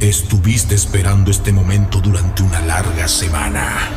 Estuviste 0.00 0.74
esperando 0.74 1.30
este 1.30 1.52
momento 1.52 2.00
durante 2.00 2.42
una 2.42 2.58
larga 2.62 3.06
semana. 3.06 3.90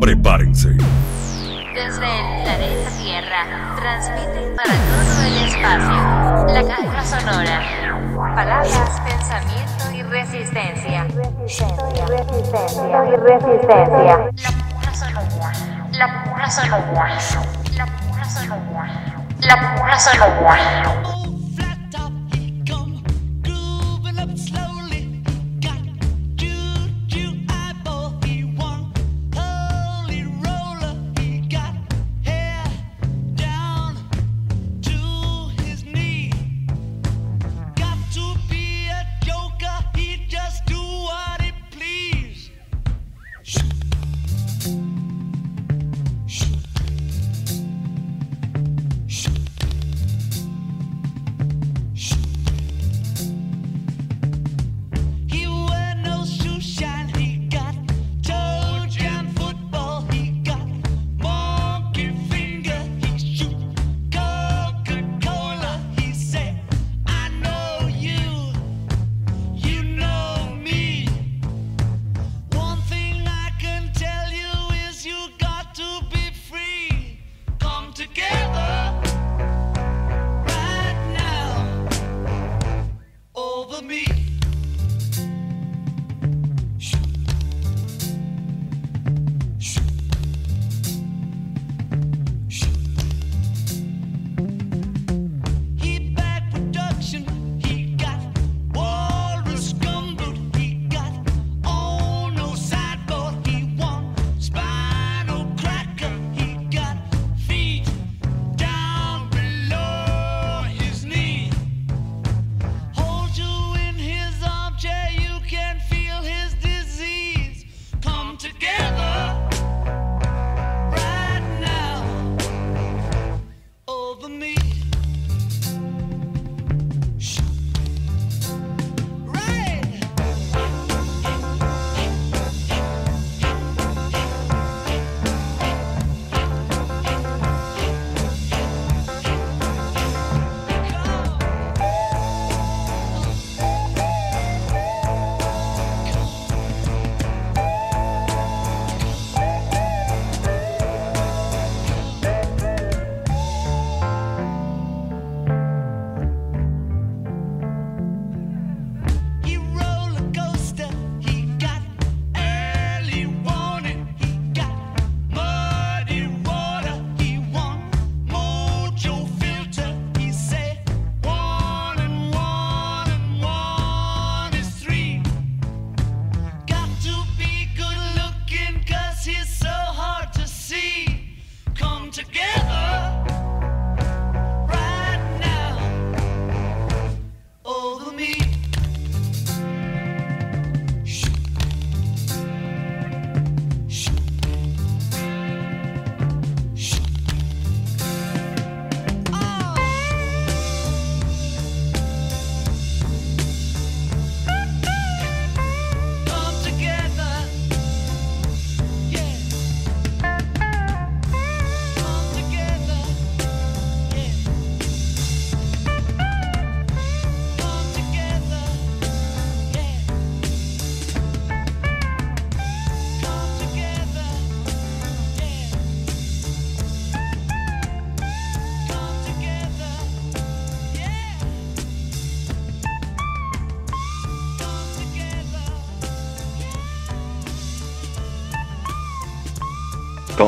Prepárense. 0.00 0.70
Desde 1.74 2.08
el 2.08 2.42
planeta 2.42 2.90
Tierra, 3.02 3.76
transmite 3.78 4.56
para 4.56 4.74
todo 4.88 5.22
el 5.26 5.36
espacio 5.44 6.54
la 6.54 6.64
caja 6.66 7.04
sonora. 7.04 8.34
Palabras, 8.34 9.02
pensamiento 9.04 9.90
y 9.94 10.02
resistencia. 10.04 11.04
Resistencia, 11.04 12.06
resistencia 12.06 13.04
y 13.04 13.16
resistencia. 13.16 14.30
La 14.42 14.59
pura 16.08 16.48
sonora. 16.48 17.18
La 17.76 17.86
pura 17.86 18.24
sonora. 18.24 18.88
La 19.40 19.76
pura 19.76 19.98
sonora. 19.98 21.29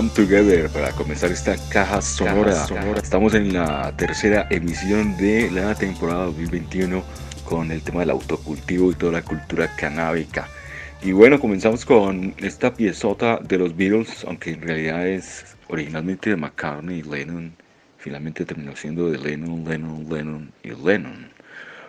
Come 0.02 0.14
Together 0.16 0.68
para 0.70 0.90
comenzar 0.90 1.30
esta 1.30 1.54
caja 1.70 2.02
sonora. 2.02 2.66
Estamos 3.00 3.34
en 3.34 3.52
la 3.52 3.96
tercera 3.96 4.48
emisión 4.50 5.16
de 5.16 5.48
la 5.48 5.76
temporada 5.76 6.24
2021 6.24 7.04
con 7.44 7.70
el 7.70 7.82
tema 7.82 8.00
del 8.00 8.10
autocultivo 8.10 8.90
y 8.90 8.94
toda 8.96 9.12
la 9.12 9.22
cultura 9.22 9.76
canábica. 9.76 10.48
Y 11.04 11.12
bueno, 11.12 11.38
comenzamos 11.38 11.84
con 11.84 12.34
esta 12.38 12.74
piezota 12.74 13.36
de 13.36 13.58
los 13.58 13.76
Beatles, 13.76 14.24
aunque 14.26 14.50
en 14.50 14.62
realidad 14.62 15.06
es 15.06 15.54
originalmente 15.68 16.30
de 16.30 16.36
McCartney 16.36 16.98
y 16.98 17.02
Lennon. 17.02 17.54
Finalmente 17.98 18.44
terminó 18.44 18.74
siendo 18.74 19.08
de 19.08 19.18
Lennon, 19.18 19.62
Lennon, 19.64 20.04
Lennon 20.10 20.52
y 20.64 20.70
Lennon. 20.70 21.30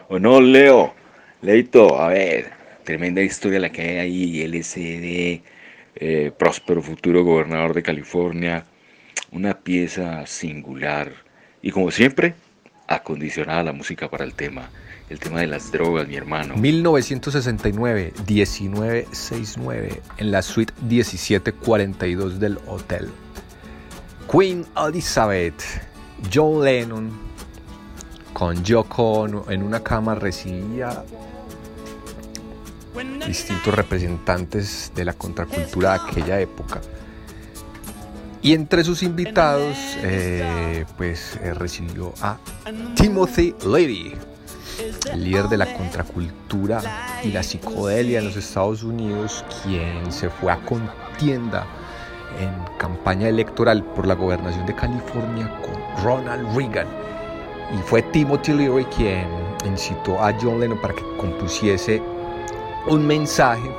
¿O 0.09 0.19
no, 0.19 0.39
Leo? 0.39 0.93
Leito, 1.41 1.99
a 1.99 2.09
ver, 2.09 2.51
tremenda 2.83 3.21
historia 3.23 3.59
la 3.59 3.71
que 3.71 3.81
hay 3.81 3.97
ahí, 3.97 4.47
LSD 4.47 5.41
eh, 6.05 6.33
próspero 6.37 6.81
futuro 6.81 7.23
gobernador 7.23 7.73
de 7.73 7.81
California, 7.81 8.65
una 9.31 9.59
pieza 9.59 10.27
singular 10.27 11.13
y 11.61 11.71
como 11.71 11.91
siempre, 11.91 12.35
acondicionada 12.89 13.63
la 13.63 13.71
música 13.71 14.09
para 14.09 14.25
el 14.25 14.33
tema, 14.33 14.69
el 15.09 15.19
tema 15.19 15.39
de 15.39 15.47
las 15.47 15.71
drogas, 15.71 16.05
mi 16.09 16.17
hermano. 16.17 16.57
1969, 16.57 18.11
1969, 18.27 20.01
en 20.17 20.31
la 20.31 20.41
suite 20.41 20.73
1742 20.81 22.37
del 22.37 22.59
hotel. 22.67 23.07
Queen 24.29 24.65
Elizabeth, 24.75 25.63
John 26.33 26.65
Lennon 26.65 27.11
con 28.33 28.61
Yoko 28.61 29.25
en 29.49 29.63
una 29.63 29.81
cama 29.81 30.15
recibía 30.15 31.05
distintos 33.25 33.73
representantes 33.73 34.91
de 34.95 35.05
la 35.05 35.13
contracultura 35.13 35.91
de 35.91 35.95
aquella 35.95 36.39
época. 36.39 36.81
Y 38.41 38.53
entre 38.53 38.83
sus 38.83 39.03
invitados, 39.03 39.77
eh, 40.01 40.85
pues 40.97 41.39
eh, 41.41 41.53
recibió 41.53 42.13
a 42.21 42.37
Timothy 42.95 43.55
Leary, 43.65 44.15
líder 45.15 45.47
de 45.47 45.57
la 45.57 45.73
contracultura 45.73 46.81
y 47.23 47.31
la 47.31 47.41
psicodelia 47.41 48.19
en 48.19 48.25
los 48.25 48.35
Estados 48.35 48.83
Unidos, 48.83 49.45
quien 49.63 50.11
se 50.11 50.29
fue 50.29 50.51
a 50.51 50.57
contienda 50.57 51.65
en 52.37 52.77
campaña 52.77 53.29
electoral 53.29 53.81
por 53.81 54.05
la 54.07 54.15
gobernación 54.15 54.65
de 54.65 54.75
California 54.75 55.49
con 55.61 56.03
Ronald 56.03 56.53
Reagan. 56.53 56.87
Y 57.73 57.81
fue 57.83 58.01
Timothy 58.01 58.53
Leary 58.53 58.85
quien 58.85 59.25
incitó 59.65 60.21
a 60.21 60.33
John 60.39 60.59
Lennon 60.59 60.81
para 60.81 60.93
que 60.93 61.03
compusiese 61.17 62.01
un 62.87 63.07
mensaje 63.07 63.69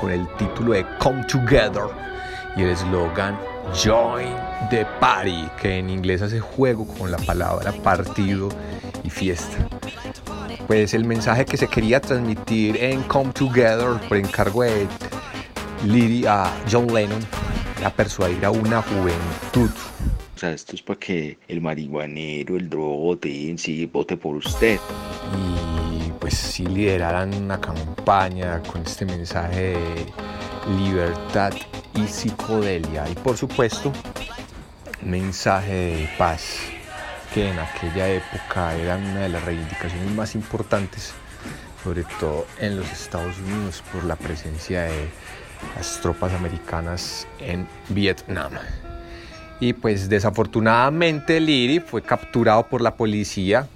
con 0.00 0.10
el 0.10 0.26
título 0.36 0.72
de 0.72 0.84
Come 0.98 1.24
Together 1.24 1.84
y 2.56 2.62
el 2.62 2.70
eslogan 2.70 3.38
Join 3.74 4.34
the 4.70 4.84
Party, 5.00 5.48
que 5.60 5.78
en 5.78 5.90
inglés 5.90 6.22
hace 6.22 6.40
juego 6.40 6.86
con 6.86 7.10
la 7.10 7.18
palabra 7.18 7.72
partido 7.72 8.48
y 9.04 9.10
fiesta. 9.10 9.68
Pues 10.66 10.94
el 10.94 11.04
mensaje 11.04 11.44
que 11.44 11.56
se 11.56 11.68
quería 11.68 12.00
transmitir 12.00 12.76
en 12.76 13.02
Come 13.04 13.32
Together 13.32 14.00
por 14.08 14.16
encargo 14.16 14.62
de 14.62 14.86
Lily 15.86 16.26
a 16.26 16.52
John 16.70 16.92
Lennon 16.92 17.20
era 17.78 17.90
persuadir 17.90 18.44
a 18.44 18.50
una 18.50 18.82
juventud. 18.82 19.70
O 20.34 20.38
sea, 20.38 20.52
esto 20.52 20.74
es 20.74 20.82
para 20.82 20.98
que 20.98 21.38
el 21.48 21.60
marihuanero, 21.60 22.56
el 22.56 22.68
drogote 22.68 23.50
en 23.50 23.58
sí 23.58 23.86
vote 23.86 24.16
por 24.16 24.36
usted. 24.36 24.78
Y 25.36 25.77
pues 26.28 26.40
sí 26.40 26.66
lideraran 26.66 27.32
una 27.32 27.58
campaña 27.58 28.62
con 28.70 28.82
este 28.82 29.06
mensaje 29.06 29.78
de 29.78 30.06
libertad 30.76 31.54
y 31.94 32.06
psicodelia. 32.06 33.08
Y 33.08 33.14
por 33.14 33.38
supuesto, 33.38 33.90
mensaje 35.00 35.72
de 35.72 36.10
paz 36.18 36.58
que 37.32 37.48
en 37.48 37.58
aquella 37.58 38.10
época 38.10 38.74
era 38.76 38.98
una 38.98 39.20
de 39.20 39.30
las 39.30 39.42
reivindicaciones 39.42 40.10
más 40.10 40.34
importantes, 40.34 41.14
sobre 41.82 42.04
todo 42.20 42.46
en 42.60 42.76
los 42.76 42.92
Estados 42.92 43.38
Unidos 43.38 43.82
por 43.90 44.04
la 44.04 44.16
presencia 44.16 44.82
de 44.82 45.08
las 45.76 45.98
tropas 46.02 46.34
americanas 46.34 47.26
en 47.38 47.66
Vietnam. 47.88 48.52
Y 49.60 49.72
pues 49.72 50.10
desafortunadamente 50.10 51.40
Liri 51.40 51.80
fue 51.80 52.02
capturado 52.02 52.68
por 52.68 52.82
la 52.82 52.96
policía 52.96 53.66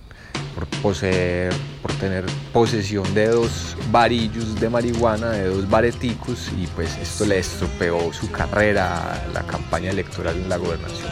por 0.55 0.67
poseer, 0.83 1.53
por 1.81 1.93
tener 1.95 2.25
posesión 2.53 3.13
de 3.15 3.29
dos 3.29 3.77
varillos 3.91 4.61
de 4.61 4.69
marihuana, 4.69 5.31
de 5.31 5.47
dos 5.47 5.69
bareticos, 5.69 6.51
y 6.59 6.67
pues 6.69 6.97
esto 6.99 7.25
le 7.25 7.39
estropeó 7.39 8.13
su 8.13 8.31
carrera, 8.31 9.27
la 9.33 9.43
campaña 9.43 9.91
electoral 9.91 10.37
en 10.37 10.49
la 10.49 10.57
gobernación 10.57 11.11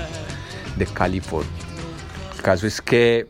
de 0.76 0.86
California. 0.86 1.50
El 2.36 2.42
caso 2.42 2.66
es 2.66 2.80
que 2.80 3.26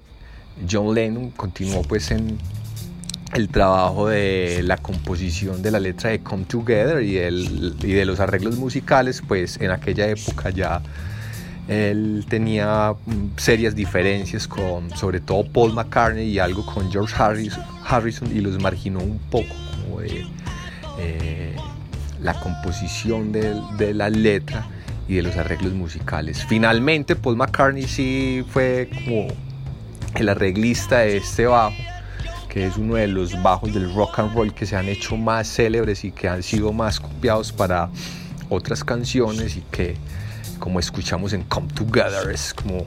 John 0.70 0.94
Lennon 0.94 1.30
continuó 1.30 1.82
pues 1.82 2.10
en 2.10 2.38
el 3.34 3.48
trabajo 3.48 4.08
de 4.08 4.62
la 4.64 4.76
composición 4.76 5.62
de 5.62 5.70
la 5.70 5.78
letra 5.78 6.10
de 6.10 6.20
Come 6.20 6.44
Together 6.44 7.02
y, 7.02 7.18
y 7.18 7.92
de 7.92 8.04
los 8.04 8.18
arreglos 8.18 8.56
musicales, 8.56 9.22
pues 9.26 9.60
en 9.60 9.70
aquella 9.70 10.08
época 10.08 10.50
ya 10.50 10.82
él 11.70 12.26
tenía 12.28 12.94
mm, 13.06 13.38
serias 13.38 13.76
diferencias 13.76 14.48
con 14.48 14.90
sobre 14.96 15.20
todo 15.20 15.44
Paul 15.44 15.72
McCartney 15.72 16.28
y 16.28 16.40
algo 16.40 16.66
con 16.66 16.90
George 16.90 17.14
Harrison 17.86 18.36
y 18.36 18.40
los 18.40 18.60
marginó 18.60 18.98
un 18.98 19.20
poco 19.30 19.54
como 19.84 20.00
de 20.00 20.26
eh, 20.98 21.54
la 22.20 22.34
composición 22.34 23.30
de, 23.30 23.94
la 23.94 24.10
letra 24.10 24.66
y 25.08 25.14
de 25.14 25.22
los 25.22 25.36
arreglos 25.36 25.72
musicales. 25.72 26.44
Finalmente 26.44 27.14
Paul 27.14 27.36
McCartney 27.36 27.84
sí 27.84 28.44
fue 28.50 28.90
como 28.92 29.28
el 30.16 30.28
arreglista 30.28 30.98
de 30.98 31.18
este 31.18 31.46
bajo 31.46 31.76
que 32.48 32.66
es 32.66 32.76
uno 32.78 32.96
de 32.96 33.06
los 33.06 33.40
bajos 33.44 33.72
del 33.72 33.94
rock 33.94 34.18
and 34.18 34.34
roll 34.34 34.52
que 34.52 34.66
se 34.66 34.74
han 34.74 34.88
hecho 34.88 35.16
más 35.16 35.46
célebres 35.46 36.04
y 36.04 36.10
que 36.10 36.28
han 36.28 36.42
sido 36.42 36.72
más 36.72 36.98
copiados 36.98 37.52
para 37.52 37.90
otras 38.48 38.82
canciones 38.82 39.56
y 39.56 39.60
que 39.70 39.94
como 40.60 40.78
escuchamos 40.78 41.32
en 41.32 41.42
Come 41.42 41.68
Together, 41.74 42.30
es 42.30 42.54
como 42.54 42.86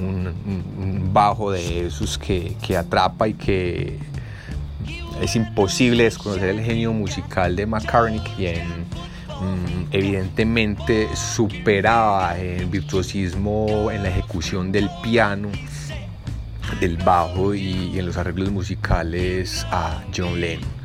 un, 0.00 1.10
bajo 1.12 1.50
de 1.50 1.86
esos 1.86 2.16
que, 2.16 2.56
atrapa 2.78 3.28
y 3.28 3.34
que 3.34 3.98
es 5.20 5.36
imposible 5.36 6.04
desconocer 6.04 6.48
el 6.50 6.62
genio 6.62 6.92
musical 6.92 7.56
de 7.56 7.66
McCartney, 7.66 8.20
quien 8.36 8.66
mm, 8.66 9.88
evidentemente 9.90 11.08
superaba 11.14 12.38
el 12.38 12.66
virtuosismo 12.66 13.90
en 13.90 14.04
la 14.04 14.08
ejecución 14.08 14.72
del 14.72 14.88
piano, 15.02 15.50
del 16.80 16.96
bajo 16.98 17.54
y 17.54 17.98
en 17.98 18.06
los 18.06 18.16
arreglos 18.16 18.50
musicales 18.50 19.66
a 19.70 20.02
John 20.16 20.40
Lennon. 20.40 20.77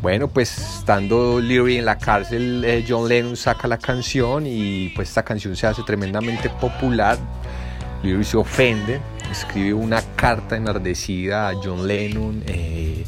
Bueno, 0.00 0.28
pues 0.28 0.56
estando 0.78 1.40
Leary 1.40 1.78
en 1.78 1.84
la 1.84 1.98
cárcel, 1.98 2.64
eh, 2.64 2.84
John 2.88 3.08
Lennon 3.08 3.36
saca 3.36 3.66
la 3.66 3.78
canción 3.78 4.46
y 4.46 4.90
pues 4.90 5.08
esta 5.08 5.24
canción 5.24 5.56
se 5.56 5.66
hace 5.66 5.82
tremendamente 5.82 6.48
popular. 6.50 7.18
Leary 8.04 8.22
se 8.22 8.36
ofende, 8.36 9.00
escribe 9.28 9.74
una 9.74 10.00
carta 10.14 10.56
enardecida 10.56 11.48
a 11.48 11.54
John 11.54 11.88
Lennon 11.88 12.44
eh, 12.46 13.04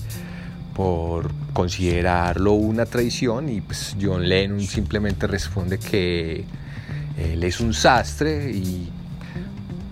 por 0.75 1.31
considerarlo 1.53 2.55
una 2.55 2.87
traición 2.87 3.49
y 3.51 3.61
pues 3.61 3.97
John 4.01 4.29
Lennon 4.29 4.61
simplemente 4.61 5.29
responde 5.29 5.79
que 5.79 6.45
él 7.17 7.45
es 7.45 7.61
un 7.61 7.73
sastre 7.73 8.51
y 8.51 8.91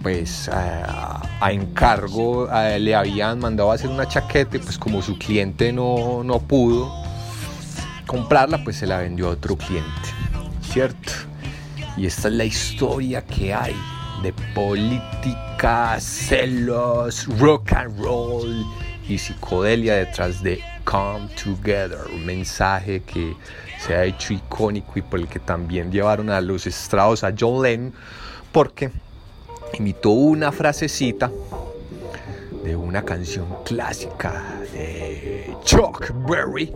pues 0.03 0.49
a, 0.49 1.21
encargo 1.51 2.49
le 2.79 2.95
habían 2.95 3.39
mandado 3.39 3.73
a 3.73 3.75
hacer 3.75 3.91
una 3.91 4.07
chaqueta 4.07 4.59
pues 4.59 4.79
como 4.79 5.03
su 5.03 5.19
cliente 5.19 5.73
no, 5.73 6.23
no 6.25 6.39
pudo 6.41 6.93
comprarla 8.09 8.65
pues 8.65 8.77
se 8.77 8.87
la 8.87 8.99
vendió 8.99 9.29
a 9.29 9.31
otro 9.31 9.57
cliente, 9.57 10.09
¿cierto? 10.63 11.13
Y 11.97 12.07
esta 12.07 12.29
es 12.29 12.35
la 12.35 12.45
historia 12.45 13.25
que 13.25 13.53
hay 13.53 13.77
de 14.23 14.33
política, 14.55 15.99
celos, 16.01 17.27
rock 17.39 17.73
and 17.75 18.01
roll 18.01 18.67
y 19.09 19.19
psicodelia 19.19 19.95
detrás 19.95 20.43
de 20.43 20.61
Come 20.85 21.29
Together, 21.43 21.99
un 22.13 22.25
mensaje 22.25 23.03
que 23.03 23.37
se 23.79 23.95
ha 23.95 24.05
hecho 24.05 24.33
icónico 24.33 24.93
y 24.97 25.03
por 25.03 25.21
el 25.21 25.29
que 25.29 25.39
también 25.39 25.93
llevaron 25.93 26.31
a 26.31 26.41
los 26.41 26.67
estrados 26.67 27.23
a 27.25 27.35
John 27.39 27.63
Lennon, 27.63 27.93
porque 28.53 28.91
imitó 29.75 30.11
una 30.11 30.53
frasecita 30.53 31.31
de 32.65 32.77
una 32.77 33.03
canción 33.03 33.47
clásica 33.65 34.61
de 34.73 35.55
Chuck 35.65 36.13
Berry 36.29 36.73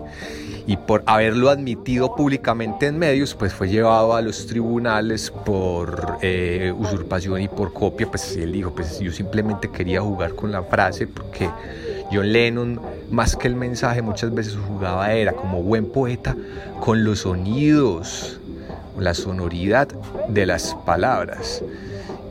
y 0.67 0.77
por 0.77 1.03
haberlo 1.07 1.51
admitido 1.51 2.15
públicamente 2.15 2.87
en 2.87 2.99
medios, 2.99 3.35
pues 3.35 3.53
fue 3.53 3.69
llevado 3.69 4.15
a 4.15 4.23
los 4.23 4.47
tribunales 4.47 5.31
por 5.31 6.19
eh, 6.23 6.73
usurpación 6.77 7.43
y 7.43 7.49
por 7.49 7.73
copia. 7.73 8.07
Pues 8.09 8.37
él 8.37 8.53
dijo, 8.53 8.73
pues 8.73 9.01
yo 9.01 9.13
simplemente 9.13 9.71
quería 9.71 10.01
jugar 10.01 10.35
con 10.35 10.53
la 10.53 10.63
frase 10.63 11.07
porque 11.07 11.51
John 12.13 12.33
Lennon, 12.33 12.81
más 13.11 13.37
que 13.37 13.49
el 13.49 13.57
mensaje, 13.57 14.03
muchas 14.03 14.33
veces 14.33 14.57
jugaba 14.69 15.13
era 15.13 15.33
como 15.33 15.63
buen 15.63 15.87
poeta 15.87 16.37
con 16.81 17.03
los 17.05 17.21
sonidos, 17.21 18.39
la 18.99 19.15
sonoridad 19.15 19.89
de 20.29 20.47
las 20.47 20.77
palabras 20.87 21.63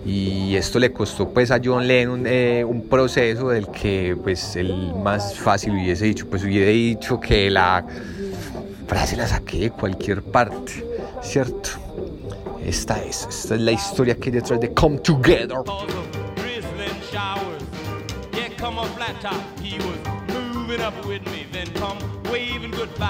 y 0.05 0.55
esto 0.55 0.79
le 0.79 0.91
costó 0.91 1.29
pues 1.29 1.51
a 1.51 1.59
John 1.63 1.87
Lennon 1.87 2.23
eh, 2.25 2.63
un 2.67 2.87
proceso 2.87 3.49
del 3.49 3.67
que 3.67 4.17
pues 4.21 4.55
el 4.55 4.93
más 4.95 5.37
fácil 5.37 5.73
hubiese 5.73 6.05
dicho 6.05 6.27
pues 6.27 6.43
hubiera 6.43 6.71
dicho 6.71 7.19
que 7.19 7.49
la 7.49 7.85
frase 8.87 9.15
la 9.15 9.27
saqué 9.27 9.59
de 9.59 9.71
cualquier 9.71 10.23
parte 10.23 10.85
cierto 11.21 11.69
esta 12.65 13.01
es 13.03 13.27
esta 13.29 13.55
es 13.55 13.61
la 13.61 13.71
historia 13.71 14.15
que 14.15 14.29
hay 14.29 14.35
detrás 14.35 14.59
de 14.59 14.73
Come 14.73 14.99
Together. 14.99 15.57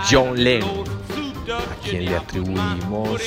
John 0.10 0.42
Lennon 0.44 0.84
a 1.52 1.76
quien 1.84 2.06
le 2.06 2.16
atribuimos 2.16 3.22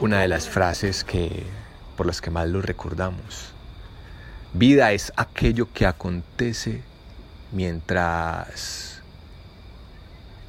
una 0.00 0.20
de 0.20 0.28
las 0.28 0.48
frases 0.48 1.04
que, 1.04 1.44
por 1.96 2.06
las 2.06 2.20
que 2.20 2.30
más 2.30 2.48
lo 2.48 2.62
recordamos. 2.62 3.52
Vida 4.54 4.92
es 4.92 5.12
aquello 5.16 5.68
que 5.72 5.86
acontece 5.86 6.82
mientras 7.52 9.02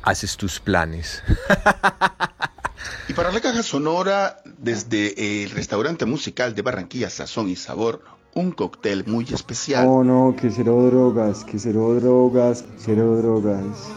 haces 0.01 0.38
tus 0.38 0.60
planes. 0.60 1.22
y 3.10 3.13
para 3.13 3.31
la 3.31 3.41
caja 3.41 3.62
sonora 3.62 4.41
desde 4.46 5.43
el 5.43 5.51
restaurante 5.51 6.05
musical 6.05 6.55
de 6.55 6.62
Barranquilla 6.62 7.10
Sazón 7.10 7.50
y 7.50 7.55
Sabor, 7.55 8.03
un 8.34 8.51
cóctel 8.51 9.05
muy 9.05 9.25
especial. 9.25 9.86
Oh 9.88 10.03
no, 10.03 10.36
que 10.39 10.50
cero 10.50 10.81
drogas, 10.86 11.43
que 11.43 11.60
cero 11.60 11.93
drogas, 11.96 12.63
cero 12.77 13.17
drogas. 13.17 13.91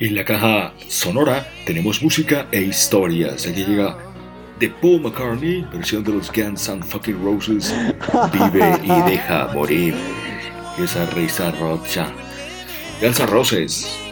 En 0.00 0.14
la 0.14 0.24
caja 0.24 0.72
sonora 0.86 1.44
tenemos 1.66 2.00
música 2.00 2.46
e 2.52 2.62
historias. 2.62 3.48
Aquí 3.48 3.64
llega 3.64 3.98
de 4.60 4.68
Paul 4.68 5.00
McCartney, 5.00 5.66
versión 5.72 6.04
de 6.04 6.12
los 6.12 6.30
Guns 6.30 6.68
N' 6.68 6.84
Fucking 6.84 7.20
Roses, 7.20 7.74
Vive 8.32 8.78
y 8.84 9.10
deja 9.10 9.48
morir. 9.52 9.94
Esa 10.78 11.04
risa 11.06 11.50
rocha. 11.50 12.12
Guns 13.00 13.18
N' 13.18 13.26
Roses. 13.26 14.07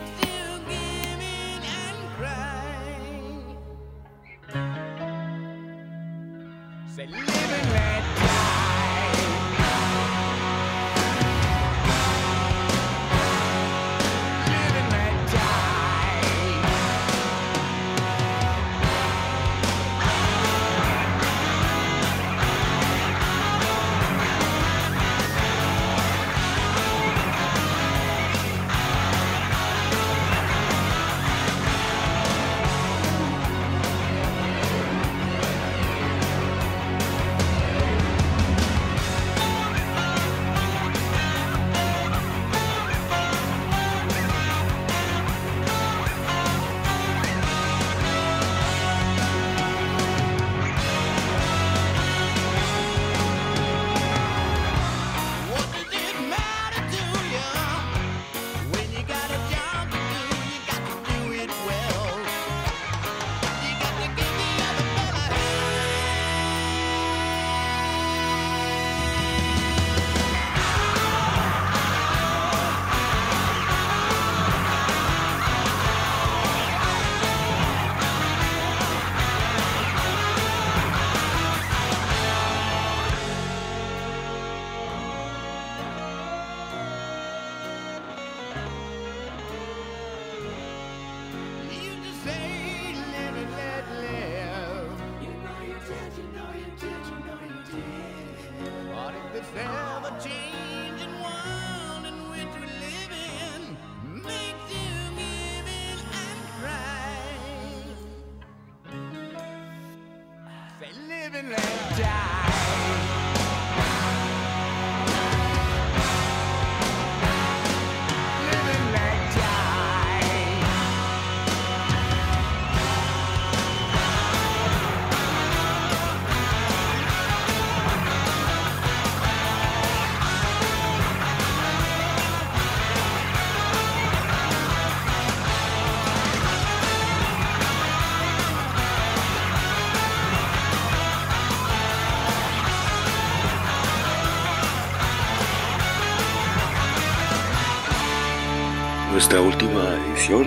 Nuestra 149.29 149.41
última 149.41 149.99
edición, 150.07 150.47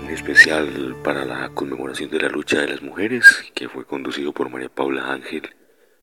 un 0.00 0.10
especial 0.10 0.94
para 1.02 1.24
la 1.24 1.48
conmemoración 1.48 2.08
de 2.08 2.20
la 2.20 2.28
lucha 2.28 2.60
de 2.60 2.68
las 2.68 2.82
mujeres, 2.82 3.50
que 3.52 3.68
fue 3.68 3.84
conducido 3.84 4.32
por 4.32 4.48
María 4.48 4.68
Paula 4.68 5.12
Ángel, 5.12 5.50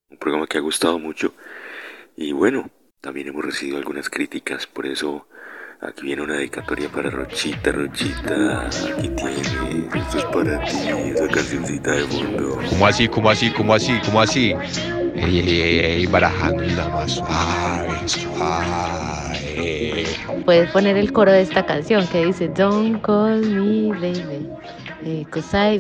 un 0.10 0.18
programa 0.18 0.48
que 0.48 0.58
ha 0.58 0.62
gustado 0.62 1.00
mucho. 1.00 1.34
Y 2.18 2.34
bueno, 2.34 2.70
también 3.00 3.30
hemos 3.30 3.46
recibido 3.46 3.78
algunas 3.78 4.10
críticas, 4.10 4.68
por 4.68 4.86
eso 4.86 5.30
aquí 5.80 6.02
viene 6.02 6.24
una 6.24 6.36
dedicatoria 6.36 6.90
para 6.90 7.10
Rochita, 7.10 7.72
Rochita, 7.72 8.68
aquí 8.68 9.08
tiene, 9.08 9.88
esto 9.96 10.18
es 10.18 10.26
para 10.26 10.60
ti, 10.66 10.90
esa 11.16 11.28
cancioncita 11.30 11.92
de 11.94 12.04
fondo. 12.04 12.60
¿Cómo 12.70 12.86
así, 12.86 13.08
cómo 13.08 13.30
así, 13.30 13.50
cómo 13.54 13.74
así, 13.74 13.98
cómo 14.04 14.20
así? 14.20 14.54
Puedes 20.46 20.72
poner 20.72 20.98
el 20.98 21.12
coro 21.12 21.32
de 21.32 21.42
esta 21.42 21.66
canción 21.66 22.08
que 22.08 22.26
dice 22.26 22.48
Don't 22.50 23.02
call 23.02 23.42
me 23.42 23.90
baby. 23.94 24.50
Eh, 25.02 25.26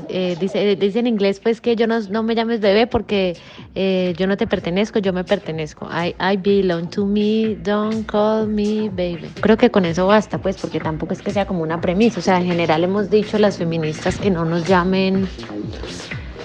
eh, 0.09 0.37
dice, 0.39 0.75
dice 0.77 0.99
en 0.99 1.07
inglés 1.07 1.41
pues 1.41 1.59
que 1.59 1.75
yo 1.75 1.87
no, 1.87 1.99
no 1.99 2.23
me 2.23 2.35
llames 2.35 2.61
bebé 2.61 2.87
porque 2.87 3.35
eh, 3.75 4.13
yo 4.17 4.27
no 4.27 4.37
te 4.37 4.47
pertenezco, 4.47 4.99
yo 4.99 5.11
me 5.11 5.23
pertenezco. 5.23 5.89
I, 5.91 6.15
I 6.19 6.37
belong 6.37 6.89
to 6.89 7.05
me, 7.05 7.55
don't 7.61 8.05
call 8.09 8.47
me 8.47 8.89
baby. 8.89 9.29
Creo 9.41 9.57
que 9.57 9.69
con 9.69 9.85
eso 9.85 10.07
basta 10.07 10.37
pues 10.37 10.57
porque 10.57 10.79
tampoco 10.79 11.13
es 11.13 11.21
que 11.21 11.31
sea 11.31 11.45
como 11.45 11.63
una 11.63 11.81
premisa. 11.81 12.19
O 12.19 12.23
sea, 12.23 12.39
en 12.39 12.45
general 12.45 12.83
hemos 12.83 13.09
dicho 13.09 13.37
las 13.37 13.57
feministas 13.57 14.17
que 14.17 14.29
no 14.29 14.45
nos 14.45 14.65
llamen 14.67 15.27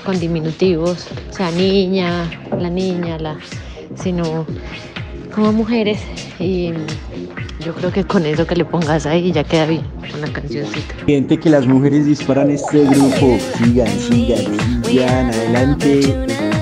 con 0.05 0.19
diminutivos, 0.21 1.09
o 1.31 1.33
sea, 1.33 1.51
niña, 1.51 2.31
la 2.59 2.71
niña, 2.71 3.19
la, 3.19 3.39
sino 3.97 4.47
como 5.35 5.53
mujeres. 5.53 6.01
Y 6.39 6.73
yo 7.65 7.75
creo 7.75 7.93
que 7.93 8.05
con 8.05 8.27
eso 8.27 8.47
que 8.47 8.57
le 8.57 8.65
pongas 8.65 9.07
ahí 9.07 9.33
ya 9.33 9.45
queda 9.45 9.67
bien, 9.67 9.83
una 10.17 10.33
cancioncita. 10.33 10.95
Gente 11.07 11.39
que 11.39 11.51
las 11.51 11.67
mujeres 11.67 12.07
disparan 12.07 12.51
este 12.51 12.85
grupo. 12.85 13.39
Sigan, 13.59 13.89
sigan, 13.89 14.85
sigan, 14.85 15.27
adelante. 15.27 16.54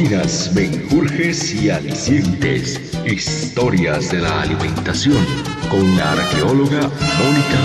Cocinas, 0.00 0.50
menjurjes 0.54 1.54
y 1.62 1.68
alicientes. 1.68 2.80
Historias 3.04 4.10
de 4.10 4.20
la 4.20 4.40
alimentación 4.40 5.22
con 5.70 5.94
la 5.94 6.12
arqueóloga 6.12 6.80
Mónica. 7.18 7.58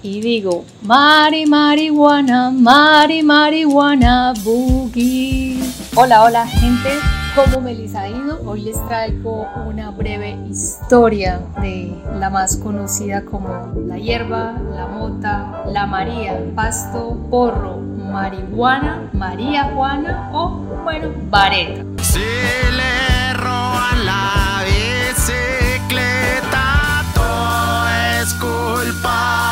Y 0.00 0.20
digo, 0.20 0.64
Mari 0.82 1.46
marihuana, 1.46 2.52
Mari 2.52 3.24
marihuana 3.24 4.32
boogie. 4.44 5.58
Hola, 5.96 6.22
hola 6.22 6.46
gente, 6.46 6.90
¿cómo 7.34 7.62
me 7.62 7.74
les 7.74 7.96
ha 7.96 8.08
ido? 8.08 8.40
Hoy 8.46 8.60
les 8.60 8.76
traigo 8.86 9.48
una 9.66 9.71
breve 9.96 10.36
historia 10.50 11.40
de 11.60 11.94
la 12.18 12.30
más 12.30 12.56
conocida 12.56 13.24
como 13.24 13.72
la 13.86 13.98
hierba, 13.98 14.54
la 14.74 14.86
mota, 14.86 15.64
la 15.66 15.86
María, 15.86 16.38
pasto, 16.54 17.16
porro, 17.30 17.76
marihuana, 17.76 19.10
María 19.12 19.70
Juana 19.74 20.30
o, 20.32 20.50
bueno, 20.84 21.08
vareta. 21.30 21.84
Si 22.02 22.18
le 22.18 23.34
roban 23.34 24.04
la 24.04 24.64
bicicleta, 25.14 26.64
todo 27.14 27.88
es 28.20 28.32
culpa 28.34 29.51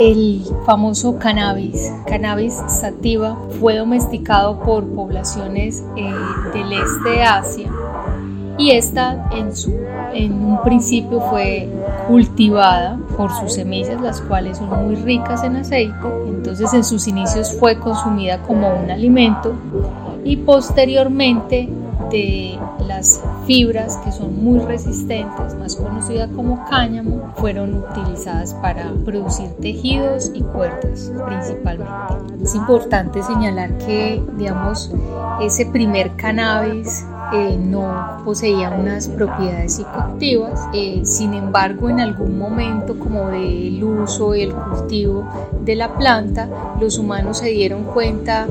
El 0.00 0.42
famoso 0.66 1.18
cannabis, 1.18 1.90
cannabis 2.06 2.52
sativa, 2.68 3.38
fue 3.58 3.76
domesticado 3.76 4.60
por 4.60 4.84
poblaciones 4.94 5.82
eh, 5.96 6.12
del 6.52 6.72
este 6.72 7.08
de 7.08 7.22
Asia 7.22 7.70
y 8.58 8.72
esta 8.72 9.28
en, 9.32 9.56
su, 9.56 9.74
en 10.12 10.32
un 10.32 10.62
principio 10.62 11.20
fue 11.20 11.68
cultivada 12.08 12.98
por 13.16 13.32
sus 13.32 13.54
semillas, 13.54 14.00
las 14.02 14.20
cuales 14.20 14.58
son 14.58 14.84
muy 14.84 14.96
ricas 14.96 15.42
en 15.44 15.56
aceite. 15.56 15.94
Entonces 16.26 16.74
en 16.74 16.84
sus 16.84 17.08
inicios 17.08 17.56
fue 17.58 17.78
consumida 17.78 18.42
como 18.42 18.74
un 18.74 18.90
alimento 18.90 19.54
y 20.24 20.36
posteriormente 20.36 21.70
de 22.10 22.58
las 22.86 23.22
fibras 23.46 23.96
que 23.98 24.12
son 24.12 24.42
muy 24.42 24.60
resistentes, 24.60 25.54
más 25.58 25.76
conocidas 25.76 26.30
como 26.34 26.64
cáñamo, 26.68 27.32
fueron 27.36 27.74
utilizadas 27.74 28.54
para 28.54 28.92
producir 29.04 29.48
tejidos 29.60 30.30
y 30.34 30.42
cuerdas 30.42 31.12
principalmente. 31.26 32.42
Es 32.42 32.54
importante 32.54 33.22
señalar 33.22 33.76
que, 33.78 34.22
digamos, 34.36 34.90
ese 35.40 35.66
primer 35.66 36.14
cannabis 36.16 37.04
eh, 37.32 37.58
no 37.60 38.22
poseía 38.24 38.70
unas 38.70 39.08
propiedades 39.08 39.74
psicoactivas, 39.74 40.68
eh, 40.72 41.00
sin 41.04 41.34
embargo 41.34 41.90
en 41.90 41.98
algún 41.98 42.38
momento 42.38 42.98
como 42.98 43.28
del 43.28 43.82
uso 43.82 44.34
y 44.34 44.42
el 44.42 44.54
cultivo 44.54 45.28
de 45.64 45.74
la 45.74 45.94
planta, 45.96 46.48
los 46.80 46.98
humanos 46.98 47.38
se 47.38 47.48
dieron 47.48 47.82
cuenta 47.84 48.46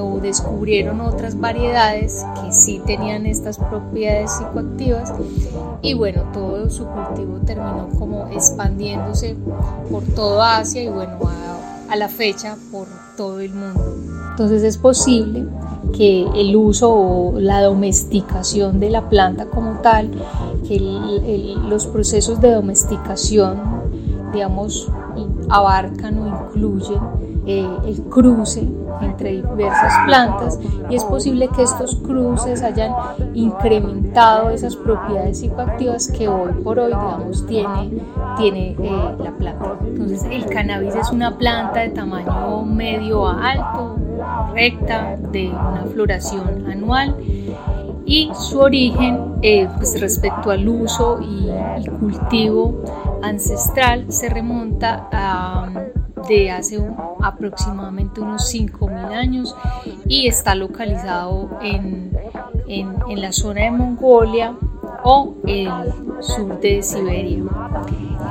o 0.00 0.18
descubrieron 0.20 1.00
otras 1.00 1.38
variedades 1.38 2.24
que 2.42 2.52
sí 2.52 2.80
tenían 2.86 3.26
estas 3.26 3.58
propiedades 3.58 4.32
psicoactivas 4.32 5.12
y 5.82 5.94
bueno, 5.94 6.22
todo 6.32 6.68
su 6.70 6.84
cultivo 6.86 7.38
terminó 7.46 7.88
como 7.98 8.26
expandiéndose 8.28 9.36
por 9.90 10.02
toda 10.04 10.58
Asia 10.58 10.82
y 10.82 10.88
bueno, 10.88 11.12
a, 11.26 11.92
a 11.92 11.96
la 11.96 12.08
fecha 12.08 12.56
por 12.70 12.86
todo 13.16 13.40
el 13.40 13.52
mundo. 13.54 13.82
Entonces 14.30 14.62
es 14.62 14.76
posible 14.76 15.46
que 15.96 16.26
el 16.34 16.54
uso 16.54 16.92
o 16.92 17.40
la 17.40 17.62
domesticación 17.62 18.78
de 18.78 18.90
la 18.90 19.08
planta 19.08 19.46
como 19.46 19.80
tal, 19.80 20.10
que 20.66 20.76
el- 20.76 21.22
el- 21.24 21.68
los 21.68 21.86
procesos 21.86 22.40
de 22.40 22.52
domesticación, 22.52 23.58
digamos, 24.32 24.90
abarcan 25.48 26.18
o 26.18 26.28
incluyen 26.28 26.98
eh, 27.48 27.66
el 27.86 28.02
cruce 28.10 28.68
entre 29.00 29.40
diversas 29.40 29.94
plantas 30.04 30.60
y 30.90 30.94
es 30.94 31.02
posible 31.04 31.48
que 31.48 31.62
estos 31.62 31.96
cruces 31.96 32.62
hayan 32.62 32.92
incrementado 33.32 34.50
esas 34.50 34.76
propiedades 34.76 35.38
psicoactivas 35.38 36.08
que 36.08 36.28
hoy 36.28 36.52
por 36.62 36.78
hoy, 36.78 36.88
digamos, 36.88 37.46
tiene, 37.46 38.02
tiene 38.36 38.76
eh, 38.78 39.14
la 39.18 39.30
planta. 39.30 39.78
Entonces 39.82 40.24
el 40.30 40.44
cannabis 40.44 40.94
es 40.94 41.10
una 41.10 41.38
planta 41.38 41.80
de 41.80 41.88
tamaño 41.88 42.66
medio 42.66 43.26
a 43.26 43.52
alto, 43.52 43.96
recta, 44.52 45.16
de 45.32 45.48
una 45.48 45.86
floración 45.90 46.66
anual 46.70 47.16
y 48.04 48.30
su 48.34 48.60
origen 48.60 49.36
eh, 49.40 49.66
pues 49.74 49.98
respecto 49.98 50.50
al 50.50 50.68
uso 50.68 51.18
y, 51.22 51.48
y 51.80 51.86
cultivo 51.98 52.82
ancestral 53.22 54.04
se 54.12 54.28
remonta 54.28 55.08
a 55.10 55.68
de 56.28 56.50
hace 56.50 56.78
aproximadamente 57.22 58.20
unos 58.20 58.52
5.000 58.52 59.12
años 59.14 59.54
y 60.06 60.26
está 60.28 60.54
localizado 60.54 61.50
en, 61.62 62.16
en- 62.66 62.96
en 63.08 63.20
la 63.20 63.32
zona 63.32 63.62
de 63.62 63.70
Mongolia 63.70 64.54
o 65.04 65.34
el 65.46 65.70
sur 66.20 66.58
de 66.60 66.82
Siberia. 66.82 67.42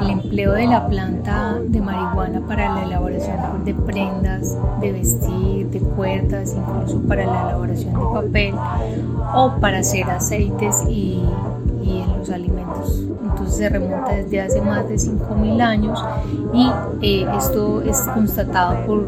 El 0.01 0.09
empleo 0.11 0.51
de 0.51 0.67
la 0.67 0.85
planta 0.87 1.57
de 1.59 1.81
marihuana 1.81 2.45
para 2.45 2.75
la 2.75 2.83
elaboración 2.83 3.63
de 3.65 3.73
prendas, 3.73 4.55
de 4.81 4.91
vestir, 4.91 5.69
de 5.69 5.79
cuerdas, 5.79 6.55
incluso 6.55 7.01
para 7.07 7.25
la 7.25 7.41
elaboración 7.49 7.93
de 7.93 7.99
papel 8.13 8.53
o 9.33 9.53
para 9.59 9.79
hacer 9.79 10.07
aceites 10.09 10.83
y, 10.87 11.23
y 11.83 12.01
en 12.01 12.17
los 12.19 12.29
alimentos. 12.29 13.06
Entonces 13.37 13.57
se 13.57 13.69
remonta 13.69 14.15
desde 14.15 14.41
hace 14.41 14.61
más 14.61 14.89
de 14.89 14.95
5.000 14.95 15.61
años 15.61 16.03
y 16.53 16.71
eh, 17.03 17.27
esto 17.37 17.83
es 17.83 17.99
constatado 17.99 18.83
por 18.87 19.05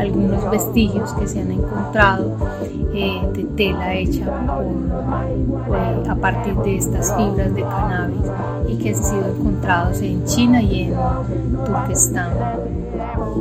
algunos 0.00 0.50
vestigios 0.50 1.12
que 1.12 1.28
se 1.28 1.40
han 1.42 1.52
encontrado 1.52 2.36
eh, 2.92 3.20
de 3.32 3.44
tela 3.44 3.94
hecha 3.94 4.24
eh, 4.24 6.08
a 6.08 6.14
partir 6.16 6.56
de 6.56 6.76
estas 6.76 7.14
fibras 7.16 7.54
de 7.54 7.62
cannabis 7.62 8.26
y 8.66 8.78
que 8.78 8.88
han 8.88 8.96
sido 8.96 9.28
encontrados 9.28 10.02
en 10.02 10.24
China 10.24 10.60
y 10.60 10.82
en 10.82 10.94
Turquestán. 11.64 12.30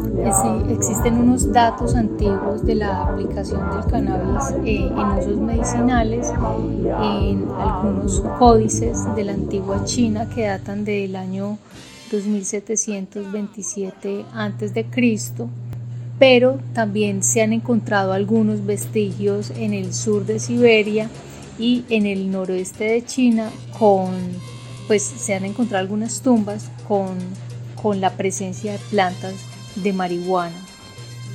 Eh, 0.06 0.74
existen 0.74 1.18
unos 1.18 1.52
datos 1.52 1.96
antiguos 1.96 2.64
de 2.66 2.76
la 2.76 3.04
aplicación 3.04 3.70
del 3.70 3.86
cannabis 3.90 4.52
eh, 4.66 4.88
en 4.88 5.18
usos 5.18 5.38
medicinales 5.38 6.32
en 7.02 7.48
algunos 7.58 8.22
códices 8.38 8.98
de 9.16 9.24
la 9.24 9.34
antigua 9.34 9.84
China 9.86 10.28
que 10.30 10.48
datan 10.48 10.86
del 10.86 11.16
año 11.16 11.58
2727 12.12 14.26
a.C., 14.34 14.86
pero 16.20 16.60
también 16.74 17.24
se 17.24 17.44
han 17.44 17.54
encontrado 17.54 18.12
algunos 18.12 18.66
vestigios 18.66 19.52
en 19.52 19.74
el 19.74 19.94
sur 19.94 20.26
de 20.26 20.40
Siberia 20.40 21.10
y 21.60 21.86
en 21.90 22.06
el 22.06 22.32
noroeste 22.32 22.86
de 22.86 23.06
China 23.06 23.52
con, 23.78 24.14
pues 24.88 25.04
se 25.04 25.36
han 25.36 25.46
encontrado 25.46 25.82
algunas 25.82 26.22
tumbas 26.22 26.70
con, 26.88 27.18
con 27.82 28.02
la 28.02 28.12
presencia 28.12 28.74
de 28.74 28.80
plantas 28.90 29.36
de 29.84 29.94
marihuana. 29.94 30.56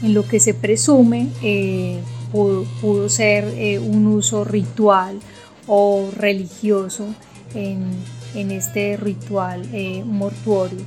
En 0.03 0.15
lo 0.15 0.27
que 0.27 0.41
se 0.41 0.55
presume 0.55 1.29
eh, 1.43 2.01
pudo, 2.33 3.09
ser 3.09 3.45
eh, 3.57 3.79
un 3.79 4.07
uso 4.07 4.45
ritual 4.45 5.19
o 5.67 6.11
religioso 6.17 7.07
en, 7.55 7.85
en 8.35 8.51
este 8.51 8.97
ritual 8.97 9.63
eh, 9.73 10.03
mortuorio. 10.05 10.81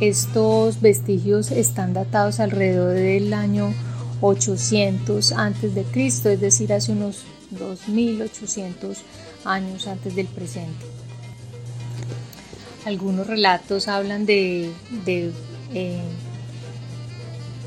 Estos 0.00 0.80
vestigios 0.80 1.50
están 1.50 1.94
datados 1.94 2.40
alrededor 2.40 2.94
del 2.94 3.32
año 3.32 3.72
800 4.20 5.32
antes 5.32 5.74
de 5.74 5.84
Cristo, 5.84 6.28
es 6.28 6.40
decir, 6.40 6.72
hace 6.72 6.92
unos 6.92 7.22
2800 7.50 8.98
años 9.44 9.86
antes 9.86 10.14
del 10.14 10.26
presente. 10.26 10.84
Algunos 12.84 13.26
relatos 13.26 13.86
hablan 13.88 14.26
de, 14.26 14.70
eh, 15.74 16.00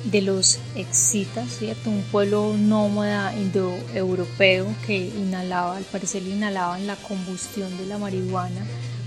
de 0.06 0.22
los 0.22 0.60
excitas, 0.76 1.50
¿cierto? 1.50 1.90
un 1.90 2.04
pueblo 2.04 2.56
nómada 2.58 3.36
indoeuropeo 3.36 4.68
que 4.86 4.98
inhalaba, 5.08 5.78
al 5.78 5.84
parecer 5.84 6.24
inhalaban 6.24 6.86
la 6.86 6.96
combustión 6.96 7.76
de 7.78 7.88
la 7.88 7.98
marihuana 7.98 8.66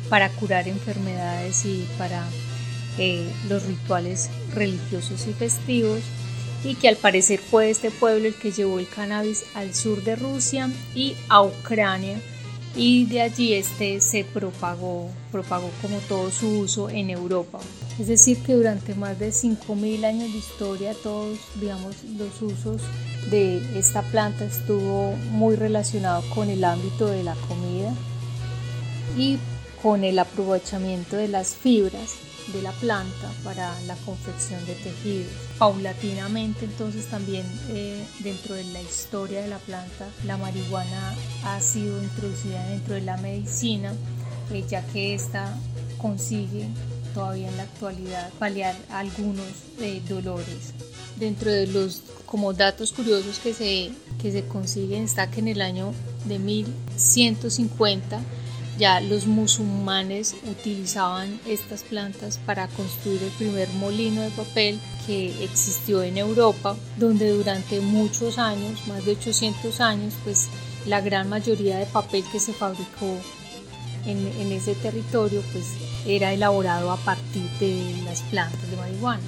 para 0.09 0.29
curar 0.31 0.67
enfermedades 0.67 1.65
y 1.65 1.87
para 1.99 2.25
eh, 2.99 3.31
los 3.49 3.65
rituales 3.65 4.29
religiosos 4.55 5.27
y 5.29 5.33
festivos 5.33 6.01
y 6.65 6.75
que 6.75 6.89
al 6.89 6.97
parecer 6.97 7.39
fue 7.39 7.71
este 7.71 7.93
pueblo 7.93 8.27
el 8.27 8.35
que 8.35 8.51
llevó 8.51 8.81
el 8.81 8.89
cannabis 8.89 9.45
al 9.55 9.75
sur 9.75 10.03
de 10.03 10.17
Rusia 10.17 10.69
y 10.95 11.15
a 11.29 11.43
Ucrania 11.43 12.21
y 12.75 13.07
de 13.07 13.23
allí 13.23 13.55
este 13.55 14.01
se 14.01 14.25
propagó, 14.25 15.11
propagó 15.31 15.71
como 15.81 15.99
todo 16.01 16.31
su 16.31 16.61
uso 16.61 16.91
en 16.91 17.11
Europa. 17.11 17.61
Es 17.99 18.07
decir, 18.07 18.39
que 18.45 18.55
durante 18.55 18.95
más 18.95 19.19
de 19.19 19.31
5.000 19.31 20.05
años 20.05 20.33
de 20.33 20.39
historia 20.39 20.95
todos, 21.03 21.39
digamos, 21.61 21.97
los 22.17 22.41
usos 22.43 22.81
de 23.31 23.79
esta 23.79 24.03
planta 24.03 24.45
estuvo 24.45 25.13
muy 25.33 25.57
relacionado 25.57 26.23
con 26.35 26.49
el 26.49 26.63
ámbito 26.63 27.07
de 27.07 27.25
la 27.25 27.35
comida 27.49 27.93
y 29.17 29.39
con 29.83 30.05
el 30.05 30.19
aprovechamiento 30.19 31.17
de 31.17 31.29
las 31.29 31.55
fibras 31.55 32.15
de 32.53 32.63
la 32.63 32.73
planta 32.73 33.31
para 33.45 33.79
la 33.83 33.97
confección 33.97 34.65
de 34.67 34.75
tejidos. 34.75 35.31
Paulatinamente 35.59 36.65
entonces 36.65 37.07
también 37.07 37.45
eh, 37.69 38.03
dentro 38.21 38.55
de 38.55 38.65
la 38.65 38.81
historia 38.81 39.43
de 39.43 39.49
la 39.49 39.59
planta 39.59 40.07
la 40.25 40.37
marihuana 40.37 41.15
ha 41.45 41.61
sido 41.61 42.03
introducida 42.03 42.65
dentro 42.69 42.95
de 42.95 43.03
la 43.03 43.17
medicina 43.19 43.93
eh, 44.53 44.65
ya 44.67 44.87
que 44.87 45.15
esta 45.15 45.55
consigue 45.99 46.69
todavía 47.19 47.49
en 47.49 47.57
la 47.57 47.65
actualidad 47.65 48.31
paliar 48.39 48.77
algunos 48.91 49.49
eh, 49.81 50.01
dolores. 50.09 50.73
Dentro 51.17 51.51
de 51.51 51.67
los 51.67 52.05
como 52.27 52.53
datos 52.53 52.93
curiosos 52.93 53.41
que 53.41 53.53
se, 53.53 53.91
que 54.23 54.31
se 54.31 54.47
consiguen 54.47 55.03
está 55.03 55.29
que 55.29 55.41
en 55.41 55.49
el 55.49 55.61
año 55.61 55.93
de 56.27 56.39
1150 56.39 58.21
ya 58.79 59.01
los 59.01 59.27
musulmanes 59.27 60.37
utilizaban 60.49 61.41
estas 61.45 61.83
plantas 61.83 62.39
para 62.47 62.69
construir 62.69 63.21
el 63.25 63.31
primer 63.31 63.69
molino 63.71 64.21
de 64.21 64.31
papel 64.31 64.79
que 65.05 65.43
existió 65.43 66.05
en 66.05 66.19
Europa, 66.19 66.77
donde 66.99 67.33
durante 67.33 67.81
muchos 67.81 68.39
años, 68.39 68.87
más 68.87 69.05
de 69.05 69.13
800 69.13 69.81
años, 69.81 70.15
pues 70.23 70.47
la 70.87 71.01
gran 71.01 71.29
mayoría 71.29 71.79
de 71.79 71.87
papel 71.87 72.23
que 72.31 72.39
se 72.39 72.53
fabricó 72.53 73.17
en, 74.07 74.27
en 74.41 74.53
ese 74.53 74.75
territorio 74.75 75.43
pues 75.53 75.65
era 76.07 76.33
elaborado 76.33 76.91
a 76.91 76.97
partir 76.97 77.49
de 77.61 77.95
las 78.05 78.23
plantas 78.23 78.71
de 78.71 78.77
marihuana. 78.77 79.23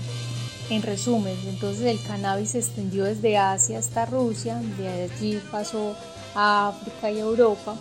En 0.70 0.82
resumen, 0.82 1.36
entonces 1.48 1.84
el 1.86 2.00
cannabis 2.02 2.50
se 2.50 2.58
extendió 2.58 3.04
desde 3.04 3.36
Asia 3.36 3.78
hasta 3.78 4.06
Rusia, 4.06 4.62
de 4.78 5.10
allí 5.10 5.40
pasó 5.50 5.96
a 6.34 6.68
África 6.68 7.10
y 7.10 7.18
a 7.18 7.22
Europa 7.22 7.76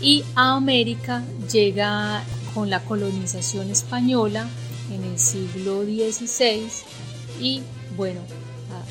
y 0.00 0.24
a 0.34 0.56
América 0.56 1.22
llega 1.50 2.22
con 2.54 2.70
la 2.70 2.80
colonización 2.80 3.70
española 3.70 4.46
en 4.92 5.04
el 5.04 5.18
siglo 5.18 5.82
XVI 5.84 6.68
y 7.40 7.62
bueno, 7.96 8.20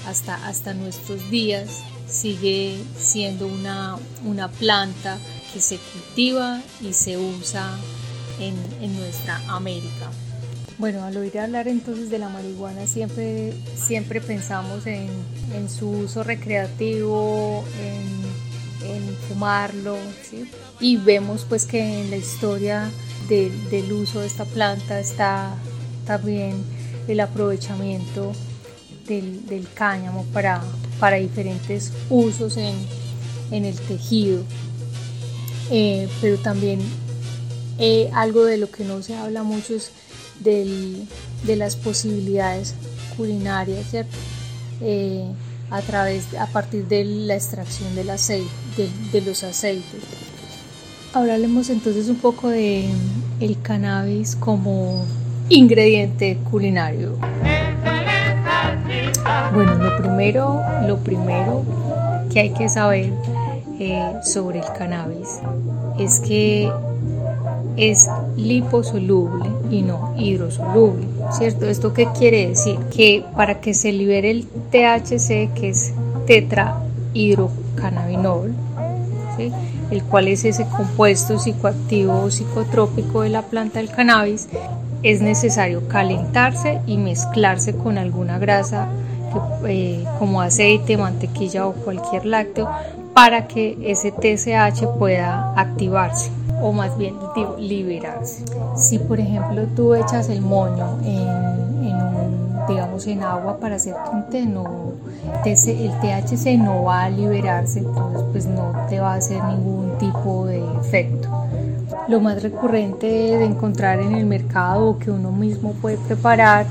hasta, 0.08 0.36
hasta 0.48 0.74
nuestros 0.74 1.30
días 1.30 1.84
sigue 2.08 2.78
siendo 2.98 3.48
una, 3.48 3.98
una 4.24 4.50
planta 4.50 5.18
que 5.56 5.62
se 5.62 5.78
cultiva 5.78 6.62
y 6.82 6.92
se 6.92 7.18
usa 7.18 7.66
en, 8.42 8.56
en 8.82 8.94
nuestra 9.00 9.38
América. 9.48 10.12
Bueno, 10.78 11.02
al 11.06 11.16
oír 11.16 11.40
hablar 11.40 11.70
entonces 11.70 12.10
de 12.10 12.20
la 12.20 12.28
marihuana 12.28 12.86
siempre, 12.88 13.54
siempre 13.78 14.20
pensamos 14.20 14.86
en, 14.86 15.08
en 15.56 15.70
su 15.70 15.90
uso 15.90 16.24
recreativo, 16.26 17.64
en, 17.82 18.90
en 18.92 19.16
fumarlo, 19.30 19.96
¿sí? 20.30 20.44
y 20.82 20.98
vemos 20.98 21.46
pues 21.48 21.66
que 21.66 22.02
en 22.02 22.12
la 22.12 22.18
historia 22.18 22.92
de- 23.30 23.50
del 23.72 23.94
uso 23.94 24.20
de 24.20 24.28
esta 24.28 24.44
planta 24.44 25.00
está 25.00 25.56
también 26.06 26.56
el 27.08 27.22
aprovechamiento 27.22 28.34
del, 29.08 29.46
del 29.46 29.70
cáñamo 29.74 30.26
para, 30.34 30.62
para 31.00 31.16
diferentes 31.16 31.94
usos 32.10 32.58
en, 32.58 32.76
en 33.52 33.64
el 33.64 33.80
tejido. 33.80 34.44
Eh, 35.72 36.08
pero 36.22 36.38
también 36.38 36.80
eh, 37.80 38.10
algo 38.14 38.46
de 38.46 38.58
lo 38.58 38.70
que 38.70 38.84
no 38.84 39.02
se 39.02 39.16
habla 39.16 39.44
mucho 39.44 39.76
es 39.76 39.92
de 40.40 41.56
las 41.56 41.76
posibilidades 41.76 42.76
culinarias. 43.18 43.88
Eh, 44.82 45.26
a 45.72 45.82
través, 45.82 46.34
a 46.40 46.48
partir 46.48 46.88
de 46.88 47.04
la 47.04 47.36
extracción 47.36 47.96
del 47.96 48.10
aceite, 48.10 48.50
de, 48.78 48.90
de 49.12 49.26
los 49.26 49.44
aceites. 49.44 50.02
Ahora 51.14 51.36
hablemos 51.36 51.70
entonces 51.70 52.08
un 52.10 52.18
poco 52.18 52.50
de 52.50 52.86
el 53.40 53.62
cannabis 53.62 54.36
como 54.36 55.06
ingrediente 55.50 56.38
culinario. 56.52 57.18
Bueno, 59.54 59.76
lo 59.76 59.98
primero, 59.98 60.62
lo 60.86 60.98
primero 60.98 61.64
que 62.32 62.42
hay 62.42 62.54
que 62.54 62.68
saber 62.68 63.14
eh, 63.80 64.14
sobre 64.24 64.60
el 64.60 64.66
cannabis 64.78 65.40
es 66.00 66.20
que 66.20 66.72
es 67.78 68.10
liposoluble 68.38 69.50
y 69.70 69.82
no 69.82 70.14
hidrosoluble, 70.18 71.06
¿cierto? 71.32 71.66
¿Esto 71.66 71.94
qué 71.94 72.08
quiere 72.18 72.48
decir? 72.48 72.78
Que 72.96 73.26
para 73.36 73.60
que 73.60 73.74
se 73.74 73.92
libere 73.92 74.32
el 74.32 74.46
THC, 74.46 75.54
que 75.54 75.70
es 75.70 75.94
tetrahidrocannabinol, 76.26 78.54
el 79.92 80.04
cual 80.04 80.30
es 80.30 80.46
ese 80.46 80.66
compuesto 80.68 81.38
psicoactivo 81.38 82.22
o 82.22 82.32
psicotrópico 82.32 83.22
de 83.22 83.30
la 83.30 83.42
planta 83.42 83.80
del 83.80 83.90
cannabis, 83.90 84.48
es 85.04 85.22
necesario 85.22 85.88
calentarse 85.88 86.80
y 86.88 86.98
mezclarse 86.98 87.76
con 87.76 87.98
alguna 87.98 88.40
grasa 88.40 88.88
eh, 89.68 90.06
como 90.18 90.42
aceite, 90.42 90.98
mantequilla 90.98 91.68
o 91.68 91.74
cualquier 91.74 92.26
lácteo 92.26 92.70
para 93.16 93.48
que 93.48 93.78
ese 93.82 94.12
TSH 94.12 94.88
pueda 95.00 95.54
activarse 95.56 96.30
o 96.62 96.74
más 96.74 96.98
bien 96.98 97.16
liberarse. 97.58 98.44
Si 98.76 99.00
por 99.00 99.22
ejemplo 99.22 99.68
tú 99.74 99.96
echas 99.96 100.28
el 100.28 100.42
moño 100.42 101.00
en, 101.02 101.88
en 101.88 101.96
un, 101.96 102.68
digamos 102.68 103.08
en 103.08 103.24
agua 103.24 103.58
para 103.58 103.78
hacer 103.78 103.96
un 104.12 104.28
té, 104.30 104.46
no, 104.46 104.66
el 105.46 105.92
THC 106.02 106.58
no 106.58 106.84
va 106.84 107.04
a 107.04 107.10
liberarse, 107.10 107.80
entonces 107.80 108.22
pues 108.34 108.46
no 108.48 108.74
te 108.90 109.00
va 109.00 109.14
a 109.14 109.16
hacer 109.16 109.42
ningún 109.46 109.98
tipo 109.98 110.46
de 110.46 110.62
efecto. 110.82 111.30
Lo 112.10 112.20
más 112.20 112.44
recurrente 112.44 113.08
de 113.08 113.46
encontrar 113.46 114.02
en 114.02 114.14
el 114.14 114.26
mercado 114.26 114.90
o 114.90 115.00
que 115.00 115.10
uno 115.10 115.32
mismo 115.32 115.72
puede 115.82 115.98
preparar 116.00 116.66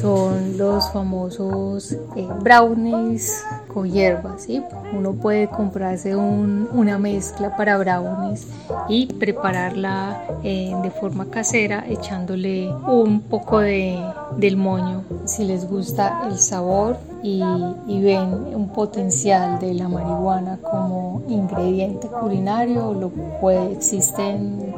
son 0.00 0.56
los 0.56 0.90
famosos 0.90 1.92
eh, 2.16 2.26
brownies 2.40 3.44
con 3.72 3.90
hierbas. 3.90 4.42
¿sí? 4.42 4.62
Uno 4.96 5.12
puede 5.14 5.48
comprarse 5.48 6.14
un- 6.16 6.68
una 6.72 6.98
mezcla 6.98 7.56
para 7.56 7.76
brownies 7.78 8.46
y 8.88 9.06
prepararla 9.06 10.22
eh, 10.42 10.74
de 10.82 10.90
forma 10.90 11.26
casera 11.26 11.84
echándole 11.88 12.72
un 12.86 13.20
poco 13.22 13.58
de, 13.60 13.98
del 14.36 14.56
moño 14.56 15.02
si 15.24 15.44
les 15.44 15.68
gusta 15.68 16.22
el 16.28 16.38
sabor 16.38 16.96
y, 17.22 17.42
y 17.86 18.00
ven 18.02 18.32
un 18.54 18.68
potencial 18.70 19.58
de 19.60 19.74
la 19.74 19.88
marihuana 19.88 20.58
como 20.62 21.22
ingrediente 21.28 22.08
culinario. 22.08 22.92
Lo 22.94 23.10
puede, 23.40 23.72
existen 23.72 24.74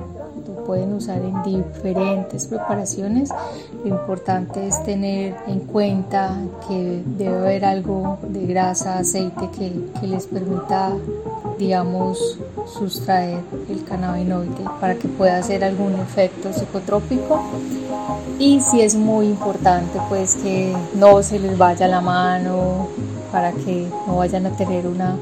pueden 0.66 0.92
usar 0.92 1.22
en 1.22 1.42
diferentes 1.42 2.46
preparaciones. 2.46 3.30
Lo 3.84 3.90
importante 3.90 4.66
es 4.66 4.82
tener 4.84 5.34
en 5.46 5.60
cuenta 5.60 6.36
que 6.66 7.02
debe 7.18 7.36
haber 7.36 7.64
algo 7.64 8.18
de 8.28 8.46
grasa, 8.46 8.98
aceite 8.98 9.48
que, 9.56 9.72
que 10.00 10.06
les 10.06 10.26
permita, 10.26 10.92
digamos, 11.58 12.38
sustraer 12.66 13.40
el 13.68 13.84
cannabinoide 13.84 14.64
para 14.80 14.94
que 14.94 15.08
pueda 15.08 15.38
hacer 15.38 15.64
algún 15.64 15.94
efecto 15.94 16.52
psicotrópico. 16.52 17.40
Y 18.38 18.60
si 18.60 18.80
es 18.80 18.94
muy 18.94 19.26
importante, 19.26 20.00
pues 20.08 20.36
que 20.36 20.74
no 20.94 21.22
se 21.22 21.38
les 21.38 21.56
vaya 21.56 21.86
la 21.88 22.00
mano 22.00 22.88
para 23.30 23.52
que 23.52 23.88
no 24.06 24.16
vayan 24.16 24.46
a 24.46 24.50
tener 24.50 24.86
una 24.86 25.16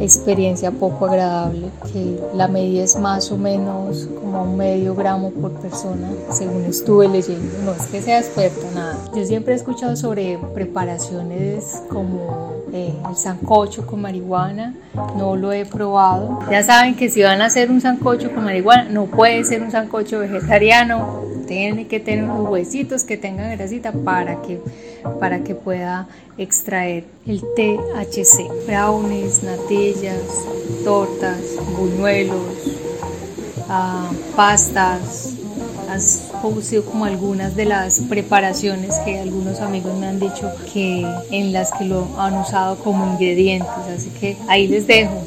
experiencia 0.00 0.70
poco 0.70 1.06
agradable, 1.06 1.68
que 1.92 2.18
la 2.34 2.48
medida 2.48 2.84
es 2.84 2.96
más 2.98 3.30
o 3.30 3.38
menos 3.38 4.08
como 4.20 4.44
medio 4.56 4.94
gramo 4.94 5.30
por 5.30 5.52
persona, 5.52 6.08
según 6.30 6.64
estuve 6.64 7.08
leyendo. 7.08 7.52
No 7.64 7.72
es 7.72 7.86
que 7.86 8.02
sea 8.02 8.18
experta, 8.18 8.66
nada. 8.74 8.96
Yo 9.14 9.24
siempre 9.24 9.54
he 9.54 9.56
escuchado 9.56 9.96
sobre 9.96 10.38
preparaciones 10.54 11.82
como 11.88 12.52
eh, 12.72 12.94
el 13.08 13.16
sancocho 13.16 13.86
con 13.86 14.02
marihuana, 14.02 14.74
no 15.16 15.36
lo 15.36 15.52
he 15.52 15.64
probado. 15.64 16.40
Ya 16.50 16.62
saben 16.62 16.96
que 16.96 17.08
si 17.08 17.22
van 17.22 17.40
a 17.40 17.46
hacer 17.46 17.70
un 17.70 17.80
sancocho 17.80 18.30
con 18.32 18.44
marihuana, 18.44 18.84
no 18.90 19.06
puede 19.06 19.44
ser 19.44 19.62
un 19.62 19.70
sancocho 19.70 20.18
vegetariano, 20.18 21.27
tiene 21.48 21.86
que 21.86 21.98
tener 21.98 22.24
unos 22.24 22.48
huesitos 22.48 23.02
que 23.04 23.16
tengan 23.16 23.50
grasita 23.56 23.90
para 23.92 24.40
que, 24.42 24.60
para 25.18 25.40
que 25.40 25.54
pueda 25.54 26.06
extraer 26.36 27.04
el 27.26 27.40
THC. 27.40 28.66
Brownies, 28.66 29.42
natillas, 29.42 30.22
tortas, 30.84 31.40
buñuelos, 31.76 32.78
ah, 33.68 34.10
pastas, 34.36 35.34
has 35.90 36.28
sido 36.60 36.84
como 36.84 37.06
algunas 37.06 37.56
de 37.56 37.64
las 37.64 38.00
preparaciones 38.00 38.94
que 39.04 39.18
algunos 39.18 39.60
amigos 39.60 39.96
me 39.98 40.06
han 40.06 40.20
dicho 40.20 40.52
que 40.72 41.06
en 41.30 41.52
las 41.52 41.72
que 41.72 41.86
lo 41.86 42.06
han 42.18 42.36
usado 42.36 42.76
como 42.76 43.06
ingredientes, 43.12 43.70
así 43.96 44.10
que 44.20 44.36
ahí 44.48 44.68
les 44.68 44.86
dejo. 44.86 45.24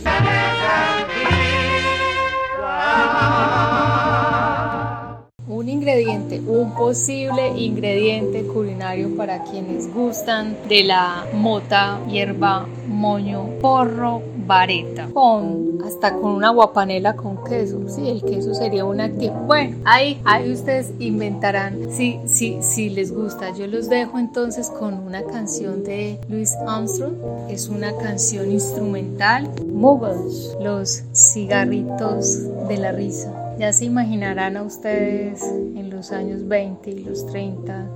Ingrediente, 5.82 6.40
un 6.46 6.76
posible 6.76 7.58
ingrediente 7.58 8.44
culinario 8.44 9.16
para 9.16 9.44
quienes 9.44 9.92
gustan 9.92 10.56
de 10.70 10.84
la 10.84 11.26
mota, 11.34 12.00
hierba, 12.08 12.68
moño, 12.88 13.50
porro, 13.60 14.22
vareta 14.46 15.10
con 15.14 15.80
hasta 15.86 16.14
con 16.14 16.32
una 16.32 16.50
guapanela 16.50 17.16
con 17.16 17.44
queso. 17.44 17.88
Sí, 17.88 18.08
el 18.08 18.22
queso 18.22 18.54
sería 18.54 18.86
un 18.86 19.02
activo. 19.02 19.34
Bueno, 19.48 19.78
ahí, 19.86 20.22
ahí 20.26 20.52
ustedes 20.52 20.94
inventarán 21.00 21.92
si, 21.92 22.20
si, 22.26 22.62
si 22.62 22.90
les 22.90 23.14
gusta. 23.14 23.54
Yo 23.56 23.68
los 23.68 23.90
dejo 23.90 24.20
entonces 24.20 24.70
con 24.70 24.94
una 24.94 25.24
canción 25.24 25.84
de 25.84 26.20
Louis 26.30 26.54
Armstrong. 26.68 27.16
Es 27.50 27.68
una 27.68 27.96
canción 27.98 28.52
instrumental. 28.52 29.50
Muggles, 29.68 30.56
los 30.62 31.04
cigarritos 31.14 32.68
de 32.68 32.78
la 32.78 32.92
risa. 32.92 33.56
Ya 33.58 33.74
se 33.74 33.86
imaginarán 33.86 34.58
a 34.58 34.64
ustedes 34.64 35.44
en 35.44 35.90
los 35.90 36.12
años 36.12 36.48
20 36.48 36.90
y 36.90 37.04
los 37.04 37.26
30 37.28 37.88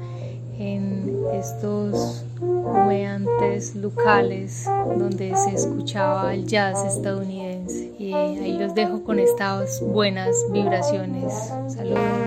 en 0.58 1.26
estos 1.34 2.24
humeantes 2.42 3.76
locales 3.76 4.66
donde 4.98 5.36
se 5.36 5.56
escuchaba 5.56 6.34
el 6.34 6.46
jazz 6.46 6.84
estadounidense. 6.86 7.92
Y 7.98 8.14
ahí 8.14 8.58
los 8.58 8.74
dejo 8.76 9.04
con 9.04 9.20
estas 9.20 9.82
buenas 9.82 10.36
vibraciones. 10.52 11.34
Saludos. 11.68 12.25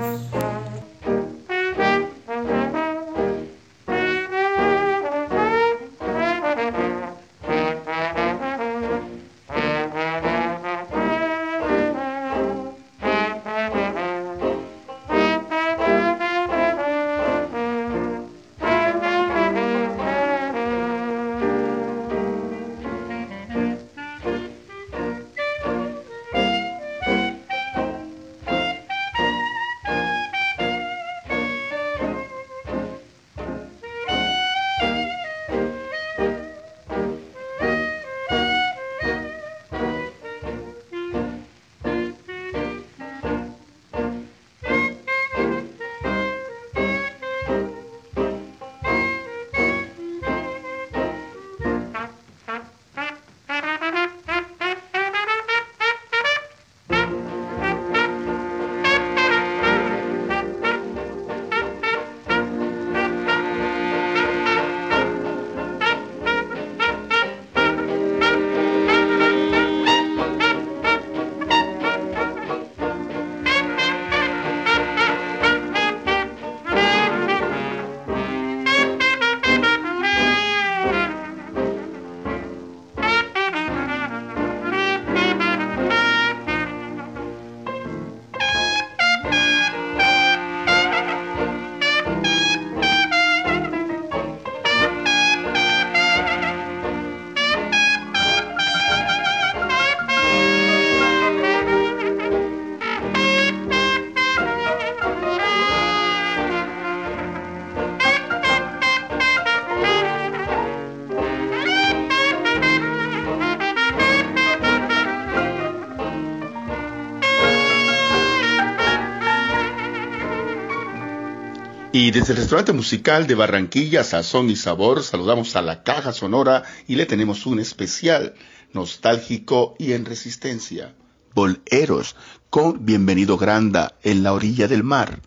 Y 122.00 122.12
desde 122.12 122.32
el 122.32 122.36
restaurante 122.38 122.72
musical 122.72 123.26
de 123.26 123.34
Barranquilla, 123.34 124.04
Sazón 124.04 124.50
y 124.50 124.54
Sabor, 124.54 125.02
saludamos 125.02 125.56
a 125.56 125.62
la 125.62 125.82
Caja 125.82 126.12
Sonora 126.12 126.62
y 126.86 126.94
le 126.94 127.06
tenemos 127.06 127.44
un 127.44 127.58
especial 127.58 128.34
nostálgico 128.72 129.74
y 129.80 129.94
en 129.94 130.04
resistencia. 130.04 130.94
Boleros 131.34 132.14
con 132.50 132.86
Bienvenido 132.86 133.36
Granda 133.36 133.96
en 134.04 134.22
la 134.22 134.32
orilla 134.32 134.68
del 134.68 134.84
mar. 134.84 135.22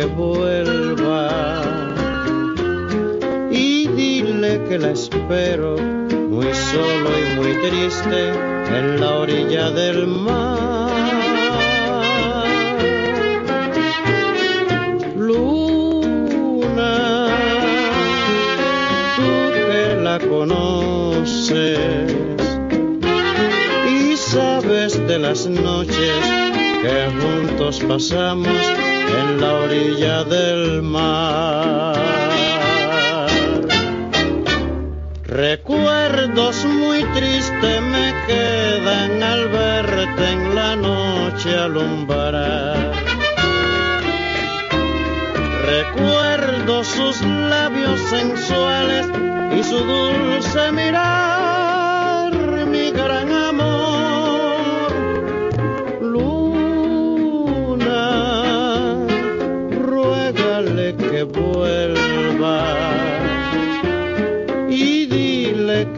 Que 0.00 0.06
vuelva 0.06 1.28
y 3.50 3.86
dile 3.88 4.64
que 4.66 4.78
la 4.78 4.92
espero 4.92 5.76
muy 5.76 6.46
solo 6.54 7.10
y 7.18 7.36
muy 7.36 7.52
triste 7.68 8.30
en 8.78 8.98
la 8.98 9.16
orilla 9.16 9.70
del 9.70 10.06
mar. 10.06 10.90
Luna, 15.16 16.56
tú 19.16 19.30
que 19.52 20.00
la 20.02 20.18
conoces 20.18 21.78
y 23.86 24.16
sabes 24.16 25.06
de 25.06 25.18
las 25.18 25.46
noches 25.46 26.24
que 26.82 27.10
juntos 27.20 27.80
pasamos 27.86 28.89
en 29.10 29.40
la 29.40 29.54
orilla 29.54 30.24
del 30.24 30.82
mar. 30.82 31.96
Recuerdos 35.24 36.64
muy 36.64 37.04
tristes 37.14 37.82
me 37.82 38.14
quedan 38.26 39.22
al 39.22 39.48
verte 39.48 40.30
en 40.32 40.54
la 40.54 40.76
noche 40.76 41.56
alumbrar. 41.56 42.92
Recuerdo 45.66 46.84
sus 46.84 47.22
labios 47.22 48.00
sensuales 48.10 49.06
y 49.58 49.62
su 49.62 49.78
dulce 49.78 50.72
mirar, 50.72 52.32
mi 52.66 52.90
gran 52.90 53.32
amor. 53.32 53.79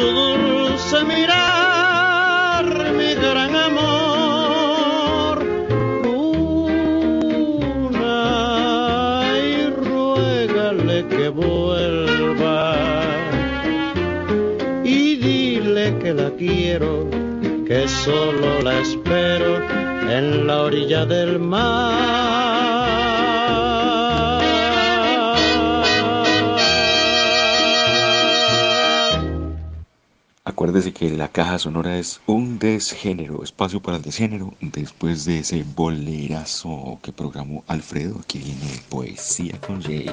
Su 0.00 0.06
dulce 0.06 1.04
mirar, 1.04 2.64
mi 2.98 3.14
gran 3.14 3.54
amor. 3.68 5.34
Una 7.98 8.18
y 9.52 9.66
ruégale 9.84 10.98
que 11.08 11.28
vuelva 11.28 12.62
y 14.84 15.16
dile 15.16 15.98
que 15.98 16.14
la 16.14 16.30
quiero, 16.30 17.08
que 17.66 17.86
solo 17.88 18.62
la 18.62 18.78
espero 18.80 19.52
en 20.18 20.46
la 20.46 20.62
orilla 20.62 21.04
del 21.04 21.38
mar. 21.38 22.79
Acuérdese 30.60 30.92
que 30.92 31.08
la 31.08 31.28
caja 31.28 31.58
sonora 31.58 31.96
es 31.96 32.20
un 32.26 32.58
desgénero, 32.58 33.42
espacio 33.42 33.80
para 33.80 33.96
el 33.96 34.02
desgénero. 34.02 34.52
Después 34.60 35.24
de 35.24 35.38
ese 35.38 35.64
bolerazo 35.74 36.98
que 37.02 37.12
programó 37.12 37.64
Alfredo, 37.66 38.20
aquí 38.22 38.40
viene 38.40 38.82
Poesía 38.90 39.58
con 39.58 39.80
Jay. 39.80 40.04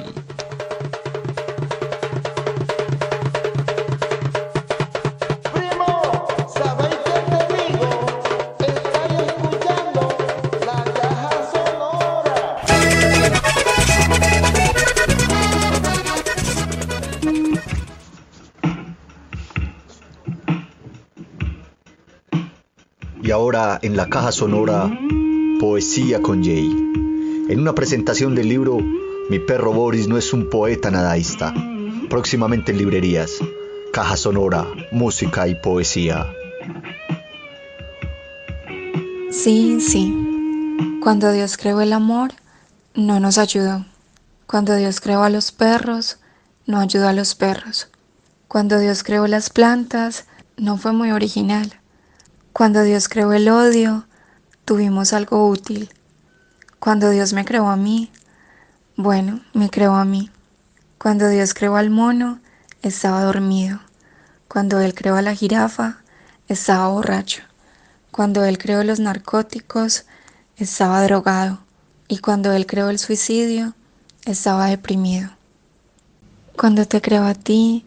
En 23.82 23.96
la 23.96 24.10
caja 24.10 24.32
sonora, 24.32 24.90
Poesía 25.60 26.22
con 26.22 26.44
Jay. 26.44 26.70
En 27.50 27.60
una 27.60 27.76
presentación 27.76 28.34
del 28.34 28.50
libro 28.50 28.80
Mi 29.30 29.40
perro 29.40 29.74
Boris 29.74 30.08
no 30.08 30.18
es 30.18 30.34
un 30.34 30.50
poeta 30.50 30.90
nadaísta. 30.90 31.54
Próximamente 32.10 32.72
en 32.72 32.80
librerías. 32.80 33.34
Caja 33.94 34.18
sonora, 34.18 34.66
música 34.92 35.48
y 35.48 35.56
poesía. 35.56 36.26
Sí, 39.32 39.80
sí. 39.80 41.00
Cuando 41.02 41.32
Dios 41.32 41.58
creó 41.58 41.82
el 41.82 41.94
amor, 41.94 42.32
no 42.96 43.20
nos 43.20 43.38
ayudó. 43.38 43.86
Cuando 44.48 44.76
Dios 44.76 45.02
creó 45.02 45.24
a 45.24 45.30
los 45.30 45.52
perros, 45.52 46.20
no 46.66 46.80
ayudó 46.80 47.08
a 47.08 47.14
los 47.14 47.36
perros. 47.36 47.90
Cuando 48.48 48.80
Dios 48.80 49.04
creó 49.04 49.28
las 49.28 49.50
plantas, 49.50 50.26
no 50.56 50.78
fue 50.78 50.94
muy 50.94 51.12
original. 51.12 51.80
Cuando 52.58 52.82
Dios 52.82 53.08
creó 53.08 53.34
el 53.34 53.50
odio, 53.50 54.08
tuvimos 54.66 55.14
algo 55.14 55.48
útil. 55.48 55.92
Cuando 56.80 57.12
Dios 57.12 57.32
me 57.32 57.46
creó 57.46 57.68
a 57.68 57.76
mí, 57.76 58.12
bueno, 58.96 59.42
me 59.54 59.70
creó 59.70 59.94
a 59.94 60.06
mí. 60.06 60.32
Cuando 60.98 61.30
Dios 61.30 61.54
creó 61.54 61.76
al 61.76 61.92
mono, 61.92 62.40
estaba 62.82 63.22
dormido. 63.22 63.80
Cuando 64.48 64.80
Él 64.80 64.96
creó 64.96 65.18
a 65.18 65.22
la 65.22 65.36
jirafa, 65.36 65.98
estaba 66.48 66.88
borracho. 66.88 67.44
Cuando 68.10 68.44
Él 68.44 68.58
creó 68.58 68.84
los 68.84 69.00
narcóticos, 69.00 70.08
estaba 70.56 71.04
drogado. 71.04 71.60
Y 72.08 72.18
cuando 72.18 72.54
Él 72.54 72.66
creó 72.66 72.90
el 72.90 72.98
suicidio, 72.98 73.76
estaba 74.26 74.66
deprimido. 74.66 75.30
Cuando 76.58 76.88
te 76.88 77.02
creó 77.02 77.26
a 77.26 77.36
ti, 77.36 77.86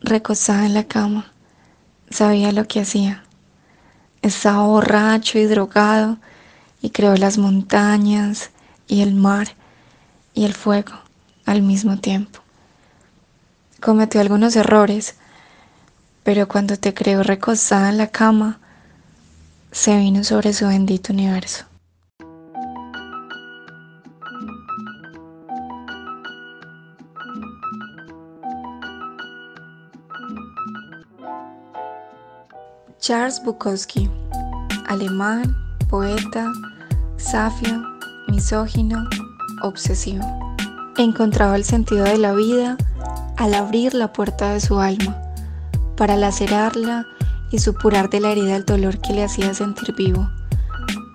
recostada 0.00 0.66
en 0.66 0.74
la 0.74 0.88
cama, 0.88 1.30
sabía 2.10 2.50
lo 2.50 2.66
que 2.66 2.80
hacía. 2.80 3.22
Estaba 4.22 4.66
borracho 4.66 5.38
y 5.38 5.44
drogado 5.44 6.18
y 6.82 6.90
creó 6.90 7.16
las 7.16 7.38
montañas 7.38 8.50
y 8.88 9.02
el 9.02 9.14
mar 9.14 9.48
y 10.34 10.44
el 10.44 10.54
fuego 10.54 10.92
al 11.44 11.62
mismo 11.62 11.98
tiempo. 11.98 12.40
Cometió 13.80 14.20
algunos 14.20 14.56
errores, 14.56 15.14
pero 16.24 16.48
cuando 16.48 16.76
te 16.76 16.94
creó 16.94 17.22
recostada 17.22 17.88
en 17.90 17.98
la 17.98 18.08
cama, 18.08 18.58
se 19.70 19.96
vino 19.96 20.24
sobre 20.24 20.52
su 20.52 20.66
bendito 20.66 21.12
universo. 21.12 21.66
Charles 33.06 33.40
Bukowski, 33.40 34.10
alemán, 34.88 35.56
poeta, 35.88 36.52
safio, 37.18 37.80
misógino, 38.26 39.08
obsesivo. 39.62 40.24
Encontraba 40.98 41.54
el 41.54 41.62
sentido 41.62 42.02
de 42.02 42.18
la 42.18 42.32
vida 42.32 42.76
al 43.36 43.54
abrir 43.54 43.94
la 43.94 44.12
puerta 44.12 44.50
de 44.50 44.60
su 44.60 44.80
alma, 44.80 45.16
para 45.96 46.16
lacerarla 46.16 47.06
y 47.52 47.60
supurar 47.60 48.10
de 48.10 48.18
la 48.18 48.32
herida 48.32 48.56
el 48.56 48.64
dolor 48.64 48.98
que 48.98 49.12
le 49.12 49.22
hacía 49.22 49.54
sentir 49.54 49.94
vivo, 49.94 50.28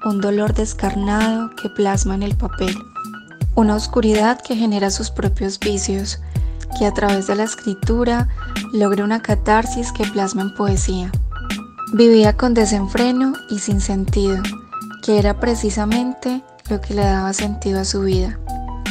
un 0.05 0.21
dolor 0.21 0.53
descarnado 0.53 1.49
que 1.61 1.67
plasma 1.67 2.15
en 2.15 2.23
el 2.23 2.37
papel, 2.37 2.73
una 3.55 3.75
oscuridad 3.75 4.39
que 4.39 4.55
genera 4.55 4.91
sus 4.91 5.11
propios 5.11 5.59
vicios, 5.59 6.21
que 6.79 6.85
a 6.85 6.93
través 6.93 7.27
de 7.27 7.35
la 7.35 7.43
escritura 7.43 8.29
logra 8.71 9.03
una 9.03 9.21
catarsis 9.21 9.91
que 9.91 10.05
plasma 10.05 10.43
en 10.43 10.55
poesía. 10.55 11.11
Vivía 11.93 12.37
con 12.37 12.53
desenfreno 12.53 13.33
y 13.49 13.59
sin 13.59 13.81
sentido, 13.81 14.41
que 15.03 15.19
era 15.19 15.41
precisamente 15.41 16.41
lo 16.69 16.79
que 16.79 16.93
le 16.93 17.01
daba 17.01 17.33
sentido 17.33 17.81
a 17.81 17.85
su 17.85 18.03
vida, 18.03 18.39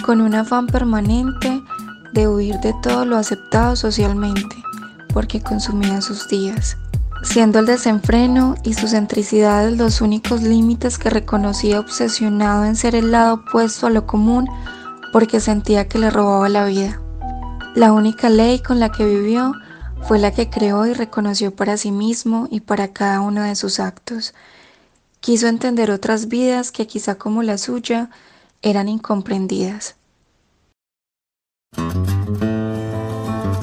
con 0.05 0.21
un 0.21 0.35
afán 0.35 0.67
permanente 0.67 1.63
de 2.13 2.29
huir 2.29 2.59
de 2.61 2.75
todo 2.83 3.07
lo 3.07 3.17
aceptado 3.17 3.75
socialmente, 3.75 4.55
porque 5.15 5.41
consumía 5.41 6.03
sus 6.03 6.29
días, 6.29 6.77
siendo 7.23 7.61
el 7.61 7.67
desenfreno 7.67 8.55
y 8.65 8.75
su 8.75 8.87
centricidad 8.87 9.71
los 9.71 10.03
únicos 10.03 10.43
límites 10.43 10.99
que 10.99 11.09
reconocía 11.09 11.81
obsesionado 11.81 12.67
en 12.67 12.77
ser 12.77 12.95
el 12.95 13.13
lado 13.13 13.37
opuesto 13.37 13.87
a 13.87 13.91
lo 13.91 14.07
común, 14.07 14.47
porque 15.11 15.41
sentía 15.41 15.89
que 15.89 15.99
le 15.99 16.11
robaba 16.11 16.51
la 16.51 16.67
vida. 16.67 17.01
La 17.75 17.93
única 17.93 18.29
ley 18.29 18.59
con 18.59 18.79
la 18.79 18.91
que 18.91 19.07
vivió 19.07 19.55
fue 20.07 20.19
la 20.19 20.33
que 20.33 20.51
creó 20.51 20.87
y 20.87 20.95
reconoció 20.95 21.55
para 21.55 21.77
sí 21.77 21.91
mismo 21.91 22.49
y 22.51 22.61
para 22.61 22.89
cada 22.89 23.21
uno 23.21 23.43
de 23.43 23.55
sus 23.55 23.81
actos. 23.81 24.35
Quiso 25.21 25.49
entender 25.49 25.91
otras 25.91 26.29
vidas 26.29 26.73
que 26.73 26.87
quizá 26.87 27.17
como 27.17 27.43
la 27.43 27.59
suya 27.59 28.11
eran 28.63 28.89
incomprendidas. 28.89 29.97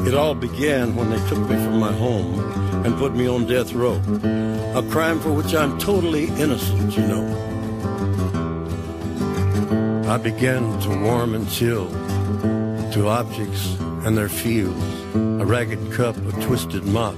It 0.05 0.13
all 0.13 0.35
began 0.35 0.95
when 0.95 1.09
they 1.09 1.19
took 1.27 1.39
me 1.49 1.55
from 1.57 1.79
my 1.79 1.91
home 1.91 2.39
and 2.85 2.97
put 2.97 3.13
me 3.13 3.27
on 3.27 3.45
death 3.45 3.73
row. 3.73 3.99
A 4.73 4.81
crime 4.83 5.19
for 5.19 5.31
which 5.33 5.53
I'm 5.53 5.77
totally 5.77 6.27
innocent, 6.39 6.95
you 6.95 7.03
know. 7.03 7.25
I 10.07 10.17
began 10.17 10.79
to 10.79 10.89
warm 11.03 11.35
and 11.35 11.49
chill 11.49 11.89
to 12.97 13.09
objects 13.09 13.77
and 14.05 14.17
their 14.17 14.29
fields, 14.29 14.83
A 15.13 15.45
ragged 15.45 15.91
cup, 15.91 16.17
a 16.17 16.31
twisted 16.41 16.83
mop, 16.83 17.15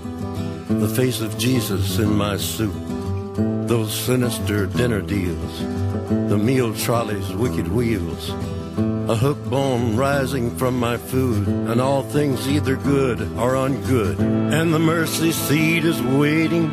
the 0.68 0.90
face 0.90 1.22
of 1.22 1.38
Jesus 1.38 2.00
in 2.00 2.12
my 2.18 2.36
soup. 2.36 2.76
Those 3.66 3.94
sinister 3.94 4.66
dinner 4.66 5.02
deals, 5.02 5.60
the 6.30 6.38
meal 6.38 6.74
trolley's 6.74 7.32
wicked 7.32 7.70
wheels. 7.70 8.30
A 9.10 9.16
hook 9.16 9.42
bone 9.46 9.96
rising 9.96 10.56
from 10.58 10.78
my 10.78 10.98
food, 10.98 11.48
and 11.48 11.80
all 11.80 12.04
things 12.04 12.46
either 12.48 12.76
good 12.76 13.22
or 13.38 13.54
ungood. 13.54 14.20
And 14.20 14.74
the 14.74 14.80
mercy 14.80 15.32
seat 15.32 15.86
is 15.86 16.02
waiting, 16.02 16.70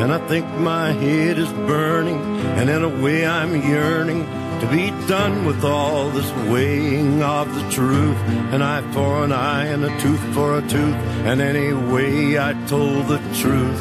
and 0.00 0.10
I 0.10 0.26
think 0.26 0.46
my 0.56 0.92
head 0.92 1.38
is 1.38 1.52
burning, 1.52 2.20
and 2.58 2.70
in 2.70 2.82
a 2.82 3.02
way 3.02 3.26
I'm 3.26 3.60
yearning 3.60 4.37
to 4.60 4.66
be 4.70 4.90
done 5.06 5.44
with 5.44 5.64
all 5.64 6.10
this 6.10 6.30
weighing 6.50 7.22
of 7.22 7.54
the 7.54 7.70
truth. 7.70 8.16
An 8.52 8.62
eye 8.62 8.82
for 8.92 9.24
an 9.24 9.32
eye, 9.32 9.66
and 9.66 9.84
a 9.84 10.00
tooth 10.00 10.34
for 10.34 10.58
a 10.58 10.62
tooth, 10.62 10.96
and 11.28 11.40
anyway 11.40 12.38
I 12.38 12.54
told 12.66 13.06
the 13.06 13.18
truth, 13.34 13.80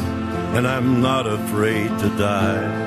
and 0.55 0.67
I'm 0.67 1.01
not 1.01 1.25
afraid 1.27 1.89
to 1.99 2.09
die. 2.17 2.86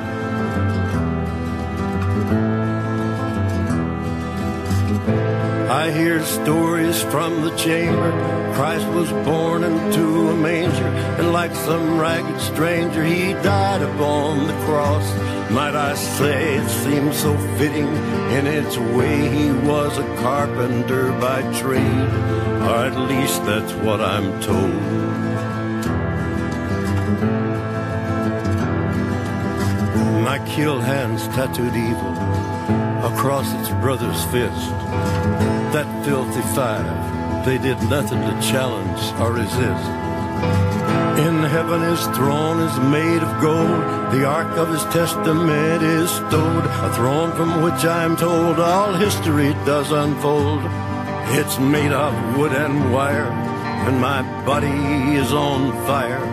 Hear 5.91 6.23
stories 6.25 7.03
from 7.03 7.43
the 7.43 7.55
chamber. 7.57 8.11
Christ 8.55 8.87
was 8.89 9.11
born 9.25 9.65
into 9.65 10.29
a 10.29 10.37
manger, 10.37 10.87
and 11.19 11.33
like 11.33 11.55
some 11.55 11.99
ragged 11.99 12.41
stranger, 12.41 13.05
he 13.05 13.33
died 13.35 13.83
upon 13.83 14.47
the 14.47 14.55
cross. 14.65 15.05
Might 15.51 15.75
I 15.75 15.95
say 15.95 16.57
it 16.57 16.69
seems 16.69 17.17
so 17.19 17.37
fitting 17.59 17.89
in 18.37 18.47
its 18.47 18.79
way 18.79 19.29
he 19.29 19.51
was 19.51 19.99
a 19.99 20.05
carpenter 20.23 21.11
by 21.21 21.43
trade, 21.61 22.11
or 22.67 22.77
at 22.87 22.97
least 23.09 23.45
that's 23.45 23.73
what 23.75 24.01
I'm 24.01 24.41
told. 24.41 24.83
My 30.25 30.39
kill 30.55 30.81
hands 30.81 31.27
tattooed 31.29 31.75
evil 31.75 32.30
across 33.13 33.53
its 33.55 33.69
brother's 33.83 34.25
fist. 34.27 34.71
That 35.75 35.89
filthy 36.05 36.43
five, 36.55 37.45
they 37.45 37.59
did 37.59 37.79
nothing 37.89 38.21
to 38.21 38.41
challenge 38.41 39.03
or 39.21 39.33
resist. 39.33 39.89
In 41.27 41.43
heaven 41.43 41.83
his 41.83 42.05
throne 42.17 42.61
is 42.61 42.77
made 42.79 43.23
of 43.23 43.41
gold, 43.41 43.83
the 44.13 44.25
ark 44.25 44.57
of 44.57 44.69
his 44.69 44.85
testament 44.95 45.83
is 45.83 46.11
stowed, 46.11 46.65
a 46.65 46.95
throne 46.95 47.33
from 47.33 47.63
which 47.63 47.85
I'm 47.85 48.17
told 48.17 48.59
all 48.59 48.95
history 48.95 49.53
does 49.67 49.91
unfold. 49.91 50.63
It's 51.39 51.59
made 51.59 51.93
of 51.93 52.13
wood 52.37 52.53
and 52.53 52.93
wire, 52.93 53.31
and 53.87 54.01
my 54.01 54.23
body 54.45 55.17
is 55.23 55.33
on 55.33 55.73
fire. 55.87 56.25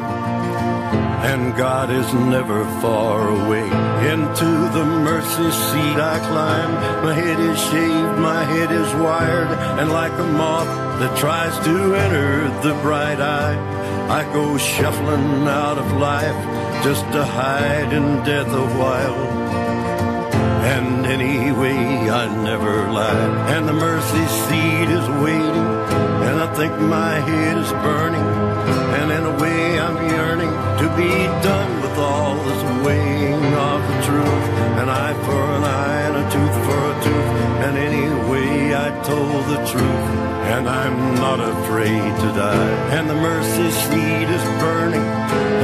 And 1.31 1.55
God 1.57 1.89
is 1.89 2.13
never 2.13 2.63
far 2.81 3.29
away. 3.29 3.67
Into 3.97 4.45
the 4.77 4.85
mercy 4.85 5.49
seat 5.49 5.97
I 5.97 6.19
climb. 6.29 6.73
My 7.03 7.13
head 7.13 7.39
is 7.39 7.59
shaved, 7.59 8.19
my 8.19 8.43
head 8.43 8.71
is 8.71 8.93
wired, 8.93 9.51
and 9.79 9.91
like 9.91 10.13
a 10.13 10.23
moth 10.23 10.67
that 10.99 11.17
tries 11.17 11.57
to 11.65 11.95
enter 11.95 12.47
the 12.61 12.73
bright 12.83 13.19
eye, 13.19 13.57
I 14.07 14.23
go 14.31 14.57
shuffling 14.57 15.47
out 15.47 15.79
of 15.79 15.91
life 15.93 16.83
just 16.83 17.03
to 17.11 17.25
hide 17.25 17.91
in 17.91 18.23
death 18.23 18.47
a 18.47 18.67
while. 18.77 19.27
And 20.73 21.05
anyway, 21.07 22.09
I 22.09 22.23
never 22.43 22.91
lied. 22.91 23.31
And 23.55 23.67
the 23.67 23.73
mercy 23.73 24.25
seat 24.45 24.89
is 24.89 25.07
waiting, 25.25 25.67
and 26.27 26.39
I 26.39 26.53
think 26.53 26.73
my 26.79 27.15
head 27.19 27.57
is 27.57 27.71
burning. 27.71 28.76
Be 30.97 31.13
done 31.45 31.81
with 31.83 31.95
all 31.99 32.35
this 32.47 32.63
weighing 32.83 33.45
of 33.69 33.79
the 33.89 33.97
truth. 34.07 34.45
An 34.81 34.89
eye 34.89 35.13
for 35.25 35.43
an 35.57 35.63
eye 35.63 36.01
and 36.07 36.15
a 36.23 36.25
tooth 36.33 36.57
for 36.65 36.79
a 36.91 36.95
tooth. 37.05 37.29
And 37.65 37.77
anyway, 37.77 38.73
I 38.73 38.89
told 39.03 39.45
the 39.53 39.61
truth, 39.71 40.07
and 40.55 40.67
I'm 40.67 40.97
not 41.15 41.39
afraid 41.39 42.09
to 42.23 42.27
die. 42.33 42.73
And 42.97 43.07
the 43.07 43.15
mercy 43.15 43.69
seat 43.85 44.27
is 44.37 44.45
burning, 44.63 45.07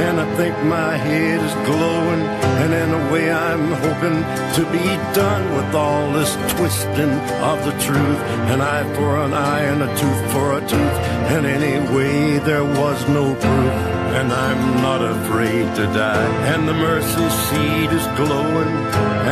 and 0.06 0.20
I 0.20 0.26
think 0.36 0.54
my 0.64 0.96
head 0.96 1.40
is 1.48 1.54
glowing. 1.66 2.22
And 2.62 2.70
in 2.72 2.90
a 3.00 3.12
way, 3.12 3.32
I'm 3.32 3.66
hoping 3.86 4.18
to 4.56 4.62
be 4.70 4.86
done 5.18 5.44
with 5.56 5.74
all 5.74 6.12
this 6.12 6.32
twisting 6.54 7.14
of 7.50 7.58
the 7.66 7.74
truth. 7.86 8.20
An 8.52 8.60
eye 8.60 8.86
for 8.94 9.18
an 9.18 9.32
eye 9.34 9.64
and 9.72 9.82
a 9.82 9.90
tooth 9.98 10.32
for 10.32 10.58
a 10.58 10.60
tooth. 10.60 10.96
And 11.34 11.44
anyway, 11.44 12.38
there 12.38 12.64
was 12.64 13.08
no 13.08 13.34
proof. 13.34 13.93
And 14.14 14.32
I'm 14.32 14.80
not 14.80 15.02
afraid 15.02 15.66
to 15.74 15.84
die. 15.90 16.30
And 16.54 16.68
the 16.68 16.72
mercy 16.72 17.28
seat 17.46 17.90
is 17.90 18.06
glowing. 18.14 18.74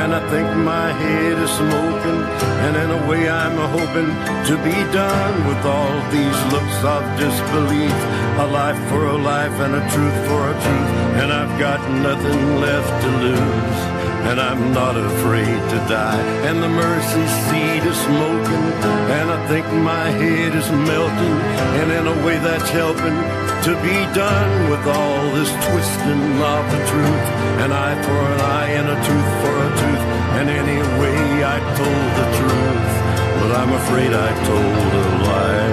And 0.03 0.13
I 0.13 0.21
think 0.29 0.49
my 0.57 0.91
head 0.91 1.39
is 1.39 1.51
smoking. 1.51 2.21
And 2.67 2.75
in 2.77 2.91
a 2.91 3.07
way, 3.09 3.31
I'm 3.31 3.59
hoping 3.79 4.11
to 4.51 4.55
be 4.67 4.79
done 4.91 5.35
with 5.47 5.63
all 5.65 5.95
these 6.11 6.39
looks 6.51 6.79
of 6.83 7.03
disbelief. 7.17 7.99
A 8.43 8.47
life 8.61 8.81
for 8.91 9.07
a 9.07 9.17
life 9.17 9.57
and 9.65 9.73
a 9.77 9.85
truth 9.95 10.19
for 10.27 10.43
a 10.51 10.55
truth. 10.65 10.93
And 11.23 11.33
I've 11.33 11.55
got 11.61 11.81
nothing 12.09 12.43
left 12.61 12.93
to 13.05 13.11
lose. 13.27 13.81
And 14.27 14.41
I'm 14.41 14.73
not 14.75 14.97
afraid 14.97 15.61
to 15.73 15.79
die. 15.87 16.23
And 16.49 16.61
the 16.61 16.69
mercy 16.69 17.27
seat 17.47 17.83
is 17.87 17.99
smoking. 18.09 18.67
And 19.15 19.31
I 19.31 19.39
think 19.47 19.65
my 19.95 20.11
head 20.11 20.57
is 20.57 20.69
melting. 20.91 21.39
And 21.79 21.89
in 21.93 22.05
a 22.09 22.27
way, 22.27 22.39
that's 22.39 22.69
helping 22.71 23.42
to 23.63 23.75
be 23.81 23.99
done 24.13 24.71
with 24.71 24.85
all 24.89 25.23
this 25.39 25.51
twisting 25.67 26.25
of 26.43 26.63
the 26.75 26.83
truth. 26.91 27.27
An 27.63 27.71
eye 27.71 28.03
for 28.03 28.19
an 28.35 28.41
eye 28.41 28.71
and 28.79 28.89
a 28.91 28.99
tooth 29.07 29.31
for 29.43 29.55
a 29.67 29.71
tooth. 29.81 30.05
And 30.39 30.49
anyway, 30.51 31.21
I 31.55 31.59
told 31.79 32.09
the 32.21 32.29
truth, 32.39 32.93
but 33.39 33.51
I'm 33.61 33.73
afraid 33.83 34.13
I 34.13 34.31
told 34.49 34.91
a 35.03 35.07
lie. 35.29 35.72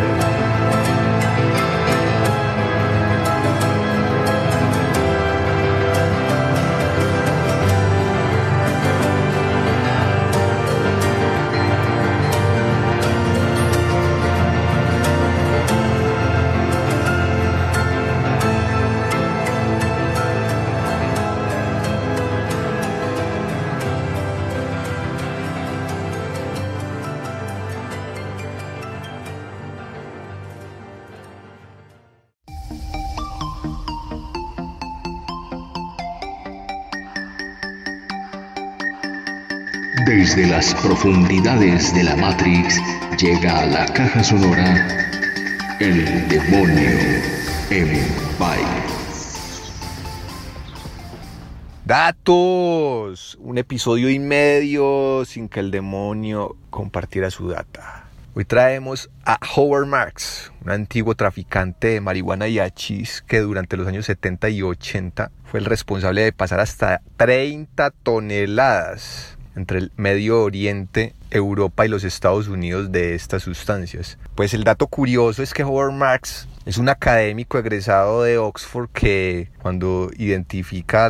Desde 40.10 40.48
las 40.48 40.74
profundidades 40.74 41.94
de 41.94 42.02
la 42.02 42.16
Matrix 42.16 42.82
llega 43.20 43.60
a 43.60 43.66
la 43.68 43.86
caja 43.86 44.24
sonora 44.24 44.88
El 45.80 46.28
demonio 46.28 46.98
Empire. 47.70 48.88
Datos. 51.86 53.38
Un 53.40 53.60
episodio 53.60 54.10
y 54.10 54.18
medio 54.18 55.26
sin 55.26 55.48
que 55.48 55.60
el 55.60 55.70
demonio 55.70 56.58
compartiera 56.72 57.30
su 57.30 57.48
data. 57.48 58.06
Hoy 58.34 58.46
traemos 58.46 59.12
a 59.26 59.38
Howard 59.56 59.86
Marks, 59.86 60.52
un 60.66 60.72
antiguo 60.72 61.14
traficante 61.14 61.90
de 61.90 62.02
marihuana 62.02 62.48
y 62.48 62.58
hachís 62.58 63.22
que 63.28 63.42
durante 63.42 63.78
los 63.78 63.88
años 63.88 64.08
70 64.08 64.50
y 64.50 64.64
80 64.64 65.30
fue 65.46 65.60
el 65.60 65.68
responsable 65.68 66.24
de 66.24 66.32
pasar 66.32 66.60
hasta 66.62 67.04
30 67.18 67.92
toneladas 68.02 69.38
entre 69.60 69.80
el 69.80 69.92
Medio 69.98 70.42
Oriente, 70.42 71.14
Europa 71.32 71.86
y 71.86 71.90
los 71.90 72.04
Estados 72.04 72.48
Unidos 72.48 72.92
de 72.92 73.14
estas 73.14 73.44
sustancias. 73.44 74.18
Pues 74.36 74.54
el 74.54 74.64
dato 74.64 74.88
curioso 74.88 75.44
es 75.44 75.54
que 75.54 75.64
Howard 75.64 75.92
Marks 75.92 76.48
es 76.66 76.78
un 76.78 76.90
académico 76.90 77.58
egresado 77.58 78.24
de 78.24 78.38
Oxford 78.38 78.90
que 78.90 79.50
cuando 79.62 80.10
identifica 80.18 81.10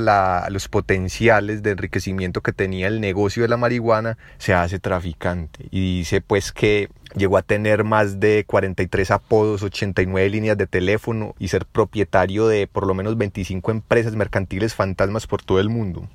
los 0.50 0.68
potenciales 0.68 1.64
de 1.64 1.72
enriquecimiento 1.72 2.42
que 2.42 2.54
tenía 2.54 2.88
el 2.88 3.02
negocio 3.02 3.44
de 3.44 3.50
la 3.50 3.58
marihuana 3.58 4.18
se 4.38 4.54
hace 4.54 4.80
traficante 4.80 5.66
y 5.70 5.98
dice 5.98 6.22
pues 6.22 6.52
que 6.52 6.90
llegó 7.16 7.38
a 7.38 7.42
tener 7.42 7.84
más 7.84 8.20
de 8.20 8.46
43 8.48 9.12
apodos, 9.12 9.64
89 9.64 10.30
líneas 10.30 10.58
de 10.58 10.68
teléfono 10.68 11.36
y 11.40 11.48
ser 11.50 11.66
propietario 11.66 12.48
de 12.48 12.68
por 12.68 12.86
lo 12.88 12.94
menos 12.94 13.18
25 13.18 13.72
empresas 13.72 14.16
mercantiles 14.16 14.76
fantasmas 14.76 15.28
por 15.28 15.42
todo 15.42 15.60
el 15.60 15.70
mundo. 15.70 16.08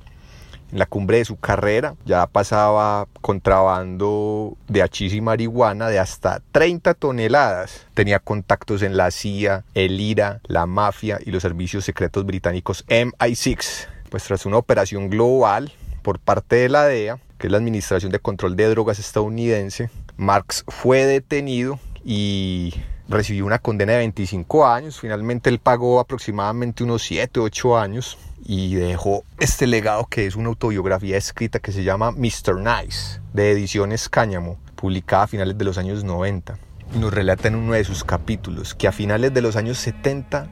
En 0.73 0.79
la 0.79 0.87
cumbre 0.87 1.19
de 1.19 1.25
su 1.25 1.37
carrera 1.37 1.95
ya 2.05 2.27
pasaba 2.27 3.07
contrabando 3.21 4.57
de 4.69 4.83
hachís 4.83 5.15
y 5.15 5.21
marihuana 5.21 5.89
de 5.89 5.99
hasta 5.99 6.43
30 6.53 6.95
toneladas. 6.95 7.87
Tenía 7.95 8.19
contactos 8.19 8.83
en 8.83 8.97
la 8.97 9.11
CIA, 9.11 9.65
el 9.75 10.01
IRA, 10.01 10.41
la 10.47 10.67
mafia 10.67 11.19
y 11.25 11.31
los 11.31 11.43
servicios 11.43 11.85
secretos 11.85 12.27
británicos 12.27 12.85
MI6. 12.87 13.87
Pues 14.11 14.25
tras 14.25 14.47
una 14.47 14.59
operación 14.59 15.11
global 15.11 15.73
por 16.03 16.19
parte 16.19 16.57
de 16.57 16.69
la 16.69 16.85
DEA, 16.85 17.19
que 17.39 17.47
es 17.47 17.51
la 17.51 17.59
Administración 17.59 18.13
de 18.13 18.19
Control 18.19 18.57
de 18.57 18.69
Drogas 18.69 18.99
estadounidense, 18.99 19.91
Marx 20.17 20.65
fue 20.69 21.05
detenido 21.05 21.79
y 22.05 22.75
recibió 23.09 23.47
una 23.47 23.59
condena 23.59 23.93
de 23.93 23.99
25 23.99 24.67
años. 24.67 25.01
Finalmente 25.01 25.51
él 25.51 25.59
pagó 25.59 26.01
aproximadamente 26.01 26.85
unos 26.85 27.03
7, 27.03 27.41
8 27.41 27.79
años 27.79 28.19
y 28.45 28.75
dejó 28.75 29.25
este 29.39 29.67
legado 29.67 30.07
que 30.07 30.27
es 30.27 30.37
una 30.37 30.49
autobiografía 30.49 31.17
escrita 31.17 31.59
que 31.59 31.73
se 31.73 31.85
llama 31.85 32.13
Mr. 32.13 32.57
Nice, 32.57 33.21
de 33.33 33.53
Ediciones 33.53 34.09
Cáñamo, 34.09 34.59
publicada 34.77 35.25
a 35.25 35.29
finales 35.29 35.57
de 35.57 35.65
los 35.65 35.79
años 35.79 36.05
90. 36.05 36.59
Y 36.95 36.99
nos 36.99 37.13
relata 37.13 37.49
en 37.49 37.57
uno 37.57 37.73
de 37.73 37.85
sus 37.85 38.05
capítulos 38.05 38.75
que 38.75 38.89
a 38.89 38.93
finales 38.93 39.33
de 39.33 39.43
los 39.43 39.57
años 39.57 39.79
70 39.79 40.49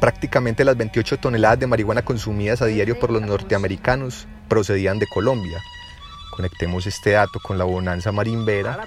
prácticamente 0.00 0.64
las 0.64 0.76
28 0.76 1.18
toneladas 1.18 1.60
de 1.60 1.68
marihuana 1.68 2.04
consumidas 2.04 2.60
a 2.60 2.66
diario 2.66 2.98
por 2.98 3.12
los 3.12 3.22
norteamericanos 3.22 4.26
procedían 4.48 4.98
de 4.98 5.06
Colombia 5.06 5.62
Conectemos 6.32 6.86
este 6.86 7.10
dato 7.10 7.38
con 7.40 7.58
la 7.58 7.64
bonanza 7.64 8.10
marimbera 8.10 8.86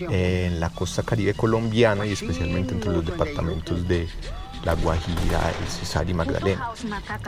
en 0.00 0.58
la 0.58 0.68
costa 0.70 1.04
caribe 1.04 1.32
colombiana 1.32 2.04
y 2.04 2.12
especialmente 2.12 2.74
entre 2.74 2.90
los 2.90 3.06
departamentos 3.06 3.86
de 3.86 4.08
La 4.64 4.74
Guajira, 4.74 5.52
El 5.60 5.68
Cesar 5.68 6.10
y 6.10 6.14
Magdalena. 6.14 6.70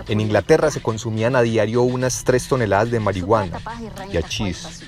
En 0.08 0.20
Inglaterra 0.20 0.72
se 0.72 0.82
consumían 0.82 1.36
a 1.36 1.42
diario 1.42 1.82
unas 1.82 2.24
3 2.24 2.48
toneladas 2.48 2.90
de 2.90 2.98
marihuana 2.98 3.60
y 4.12 4.16
hachís, 4.16 4.82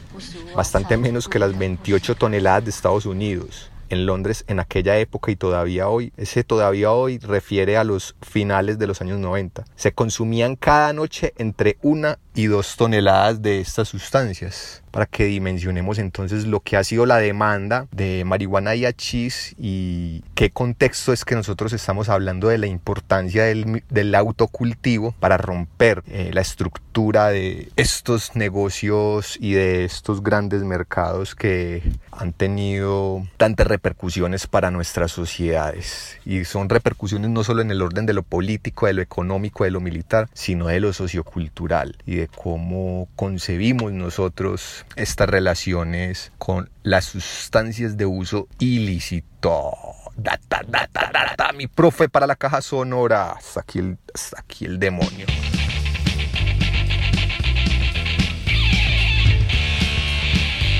bastante 0.56 0.96
menos 0.96 1.28
que 1.28 1.38
las 1.38 1.56
28 1.56 2.16
toneladas 2.16 2.64
de 2.64 2.70
Estados 2.70 3.06
Unidos. 3.06 3.70
En 3.94 4.06
Londres 4.06 4.44
en 4.48 4.58
aquella 4.58 4.98
época 4.98 5.30
y 5.30 5.36
todavía 5.36 5.88
hoy, 5.88 6.12
ese 6.16 6.42
todavía 6.42 6.90
hoy 6.90 7.18
refiere 7.18 7.76
a 7.76 7.84
los 7.84 8.16
finales 8.22 8.76
de 8.76 8.88
los 8.88 9.00
años 9.00 9.20
90. 9.20 9.64
Se 9.76 9.92
consumían 9.92 10.56
cada 10.56 10.92
noche 10.92 11.32
entre 11.38 11.78
una 11.80 12.18
y 12.34 12.46
dos 12.46 12.74
toneladas 12.74 13.40
de 13.40 13.60
estas 13.60 13.88
sustancias 13.88 14.83
para 14.94 15.06
que 15.06 15.24
dimensionemos 15.24 15.98
entonces 15.98 16.46
lo 16.46 16.60
que 16.60 16.76
ha 16.76 16.84
sido 16.84 17.04
la 17.04 17.16
demanda 17.16 17.88
de 17.90 18.22
marihuana 18.24 18.76
y 18.76 18.86
hachís 18.86 19.56
y 19.58 20.22
qué 20.36 20.50
contexto 20.50 21.12
es 21.12 21.24
que 21.24 21.34
nosotros 21.34 21.72
estamos 21.72 22.08
hablando 22.08 22.46
de 22.46 22.58
la 22.58 22.68
importancia 22.68 23.42
del, 23.42 23.82
del 23.90 24.14
autocultivo 24.14 25.10
para 25.18 25.36
romper 25.36 26.04
eh, 26.06 26.30
la 26.32 26.42
estructura 26.42 27.30
de 27.30 27.72
estos 27.74 28.36
negocios 28.36 29.36
y 29.40 29.54
de 29.54 29.84
estos 29.84 30.22
grandes 30.22 30.62
mercados 30.62 31.34
que 31.34 31.82
han 32.12 32.32
tenido 32.32 33.26
tantas 33.36 33.66
repercusiones 33.66 34.46
para 34.46 34.70
nuestras 34.70 35.10
sociedades. 35.10 36.18
Y 36.24 36.44
son 36.44 36.68
repercusiones 36.68 37.30
no 37.30 37.42
solo 37.42 37.62
en 37.62 37.72
el 37.72 37.82
orden 37.82 38.06
de 38.06 38.12
lo 38.12 38.22
político, 38.22 38.86
de 38.86 38.92
lo 38.92 39.02
económico, 39.02 39.64
de 39.64 39.72
lo 39.72 39.80
militar, 39.80 40.28
sino 40.34 40.68
de 40.68 40.78
lo 40.78 40.92
sociocultural 40.92 41.96
y 42.06 42.14
de 42.14 42.28
cómo 42.28 43.08
concebimos 43.16 43.92
nosotros 43.92 44.83
estas 44.96 45.28
relaciones 45.28 46.32
con 46.38 46.70
las 46.82 47.06
sustancias 47.06 47.96
de 47.96 48.06
uso 48.06 48.48
ilícito. 48.58 49.72
Da, 50.16 50.38
da, 50.48 50.62
da, 50.66 50.88
da, 50.92 51.10
da, 51.12 51.34
da, 51.36 51.52
mi 51.52 51.66
profe 51.66 52.08
para 52.08 52.26
la 52.26 52.36
caja 52.36 52.62
sonora. 52.62 53.32
Hasta 53.32 53.60
aquí 53.60 53.80
el, 53.80 53.98
hasta 54.14 54.40
aquí 54.40 54.64
el 54.64 54.78
demonio. 54.78 55.26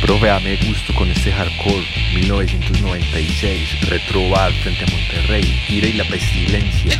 Profe, 0.00 0.26
dame 0.26 0.56
gusto 0.56 0.94
con 0.94 1.10
este 1.10 1.32
hardcore 1.32 1.82
1996, 2.14 3.88
retrobar 3.88 4.52
frente 4.52 4.84
a 4.84 4.86
Monterrey, 4.88 5.64
ira 5.68 5.88
y 5.88 5.92
la 5.94 6.04
pestilencia. 6.04 6.98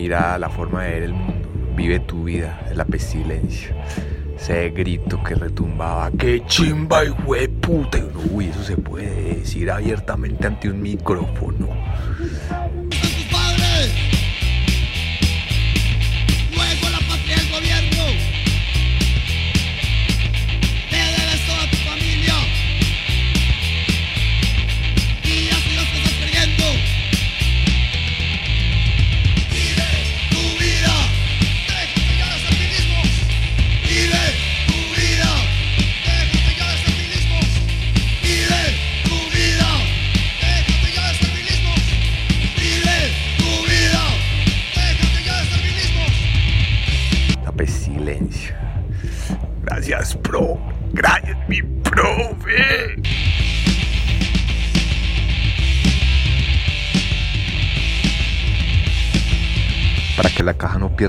Mirada, 0.00 0.38
la 0.38 0.48
forma 0.48 0.84
de 0.84 0.90
ver 0.92 1.02
el 1.02 1.12
mundo. 1.12 1.48
Vive 1.76 2.00
tu 2.00 2.24
vida, 2.24 2.66
es 2.70 2.76
la 2.76 2.84
pestilencia. 2.86 3.76
Ese 4.34 4.70
grito 4.70 5.22
que 5.22 5.34
retumbaba, 5.34 6.10
¡qué 6.12 6.42
chimba 6.46 7.04
y 7.04 7.48
puta! 7.48 7.98
Uy, 8.32 8.46
eso 8.46 8.62
se 8.62 8.76
puede 8.76 9.34
decir 9.34 9.70
abiertamente 9.70 10.46
ante 10.46 10.70
un 10.70 10.80
micrófono. 10.80 11.68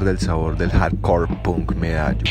Pierda 0.01 0.11
el 0.11 0.19
sabor 0.19 0.57
del 0.57 0.71
hardcore 0.71 1.27
punk 1.43 1.75
medallo. 1.75 2.23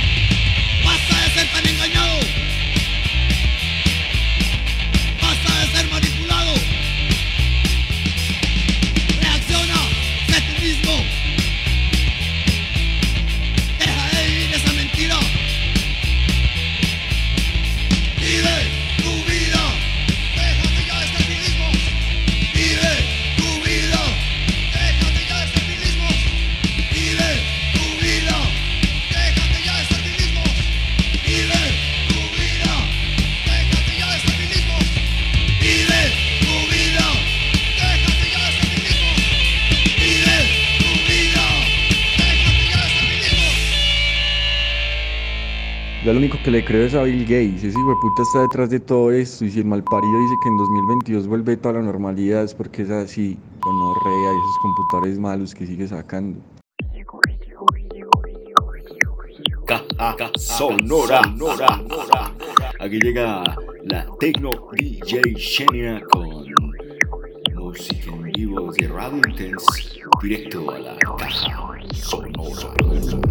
Que 46.44 46.50
le 46.50 46.64
creo 46.64 46.86
es 46.86 46.94
a 46.94 47.02
Bill 47.02 47.22
Gates. 47.24 47.64
Ese 47.64 47.78
hijo 47.78 47.90
de 47.90 47.96
puta 48.00 48.22
está 48.22 48.42
detrás 48.42 48.70
de 48.70 48.80
todo 48.80 49.10
esto. 49.10 49.44
Y 49.44 49.50
si 49.50 49.60
el 49.60 49.66
malparido 49.66 50.18
dice 50.20 50.34
que 50.42 50.48
en 50.48 50.56
2022 50.56 51.26
vuelve 51.26 51.56
toda 51.56 51.74
la 51.74 51.82
normalidad, 51.82 52.44
es 52.44 52.54
porque 52.54 52.82
es 52.82 52.90
así. 52.90 53.38
Gonorrea 53.60 54.32
y 54.32 54.36
esos 54.36 54.58
computadores 54.62 55.18
malos 55.18 55.54
que 55.54 55.66
sigue 55.66 55.86
sacando. 55.86 56.40
Caja 59.66 60.30
sonora. 60.36 61.20
Aquí 62.80 62.98
llega 62.98 63.44
la 63.84 64.06
Tecno 64.18 64.50
DJ 64.72 65.20
Xenia 65.36 66.02
con 66.10 66.46
música 67.54 68.10
en 68.10 68.22
vivo 68.32 68.72
de 68.72 68.88
Radio 68.88 69.18
Intense 69.18 70.00
directo 70.22 70.70
a 70.70 70.78
la 70.78 70.96
caja 70.96 71.30
sonora. 71.92 73.29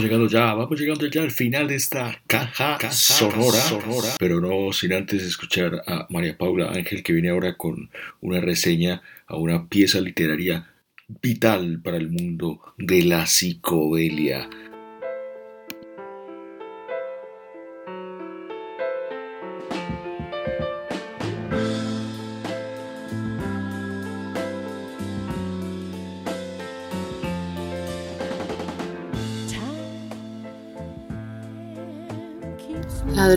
Vamos 0.00 0.10
llegando 0.10 0.28
ya, 0.30 0.54
vamos 0.54 0.80
llegando 0.80 1.06
ya 1.08 1.22
al 1.22 1.30
final 1.30 1.68
de 1.68 1.74
esta 1.74 2.22
caja, 2.26 2.78
sonora, 2.90 3.58
pero 4.18 4.40
no 4.40 4.72
sin 4.72 4.94
antes 4.94 5.22
escuchar 5.22 5.82
a 5.86 6.06
María 6.08 6.38
Paula 6.38 6.70
Ángel 6.70 7.02
que 7.02 7.12
viene 7.12 7.28
ahora 7.28 7.58
con 7.58 7.90
una 8.22 8.40
reseña 8.40 9.02
a 9.26 9.36
una 9.36 9.68
pieza 9.68 10.00
literaria 10.00 10.70
vital 11.20 11.82
para 11.84 11.98
el 11.98 12.08
mundo 12.08 12.62
de 12.78 13.04
la 13.04 13.26
psicodelia. 13.26 14.48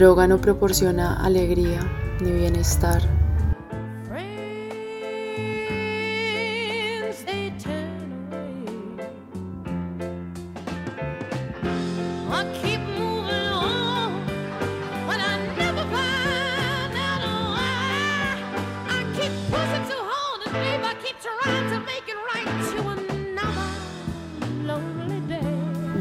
Droga 0.03 0.27
no 0.27 0.37
proporciona 0.37 1.15
alegría 1.23 1.79
ni 2.19 2.33
bienestar. 2.33 3.22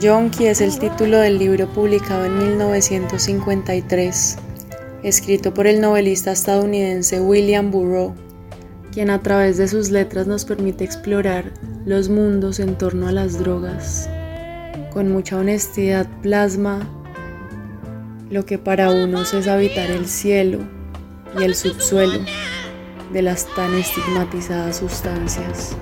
Yonki 0.03 0.47
es 0.47 0.61
el 0.61 0.77
título 0.81 1.19
del 1.19 1.39
libro 1.39 1.69
publicado 1.69 2.25
en 2.25 2.37
1953, 2.37 4.37
escrito 5.05 5.55
por 5.55 5.69
el 5.69 5.81
novelista 5.81 6.33
estadounidense 6.33 7.21
William 7.21 7.71
Burroughs, 7.71 8.19
quien 8.91 9.11
a 9.11 9.23
través 9.23 9.59
de 9.59 9.69
sus 9.69 9.91
letras 9.91 10.27
nos 10.27 10.45
permite 10.45 10.83
explorar 10.83 11.53
los 11.87 12.09
mundos 12.09 12.59
en 12.59 12.77
torno 12.77 13.07
a 13.07 13.13
las 13.13 13.39
drogas. 13.39 14.11
Con 14.93 15.13
mucha 15.13 15.37
honestidad 15.37 16.09
plasma 16.21 16.81
lo 18.29 18.45
que 18.45 18.59
para 18.59 18.91
unos 18.91 19.35
es 19.35 19.47
habitar 19.47 19.89
el 19.89 20.07
cielo 20.07 20.59
y 21.39 21.45
el 21.45 21.55
subsuelo 21.55 22.19
de 23.13 23.23
las 23.23 23.47
tan 23.55 23.73
estigmatizadas 23.75 24.79
sustancias. 24.79 25.77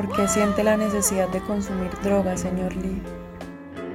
¿Por 0.00 0.16
qué 0.16 0.28
siente 0.28 0.64
la 0.64 0.78
necesidad 0.78 1.28
de 1.28 1.40
consumir 1.40 1.90
droga, 2.02 2.34
señor 2.34 2.74
Lee? 2.74 3.02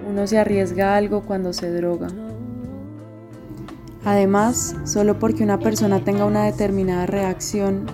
Uno 0.08 0.28
se 0.28 0.38
arriesga 0.38 0.94
a 0.94 0.98
algo 0.98 1.24
cuando 1.24 1.52
se 1.52 1.72
droga. 1.72 2.10
Además, 4.04 4.76
solo 4.84 5.18
porque 5.18 5.44
una 5.44 5.58
persona 5.58 6.02
tenga 6.02 6.26
una 6.26 6.44
determinada 6.44 7.08
reacción, 7.08 7.88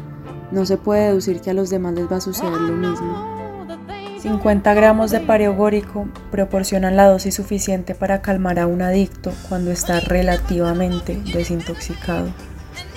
no 0.51 0.66
se 0.66 0.76
puede 0.76 1.05
deducir 1.05 1.39
que 1.39 1.51
a 1.51 1.53
los 1.53 1.70
demás 1.70 1.93
les 1.93 2.12
va 2.12 2.18
a 2.18 2.22
suceder 2.22 2.59
lo 2.59 2.76
mismo. 2.76 3.78
50 4.20 4.74
gramos 4.74 5.12
de 5.12 5.22
pareogórico 5.22 6.09
proporcionan 6.32 6.97
la 6.97 7.07
dosis 7.07 7.36
suficiente 7.36 7.95
para 7.95 8.22
calmar 8.22 8.59
a 8.59 8.68
un 8.68 8.82
adicto 8.82 9.32
cuando 9.47 9.72
está 9.72 10.01
relativamente 10.01 11.16
desintoxicado, 11.34 12.28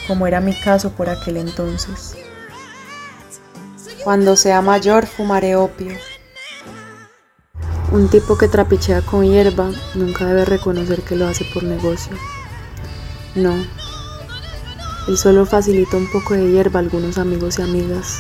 como 0.09 0.27
era 0.27 0.41
mi 0.41 0.55
caso 0.55 0.91
por 0.91 1.09
aquel 1.09 1.37
entonces. 1.37 2.17
Cuando 4.05 4.37
sea 4.37 4.61
mayor 4.61 5.07
fumaré 5.07 5.57
opio. 5.57 5.97
Un 7.91 8.11
tipo 8.11 8.37
que 8.37 8.49
trapichea 8.49 9.01
con 9.01 9.25
hierba 9.25 9.71
nunca 9.95 10.27
debe 10.27 10.45
reconocer 10.45 11.01
que 11.01 11.17
lo 11.17 11.27
hace 11.27 11.47
por 11.55 11.63
negocio. 11.63 12.15
No. 13.35 13.55
Él 15.09 15.17
solo 15.17 15.47
facilita 15.47 15.97
un 15.97 16.13
poco 16.13 16.35
de 16.35 16.51
hierba 16.51 16.81
a 16.81 16.83
algunos 16.83 17.17
amigos 17.17 17.59
y 17.59 17.63
amigas. 17.63 18.19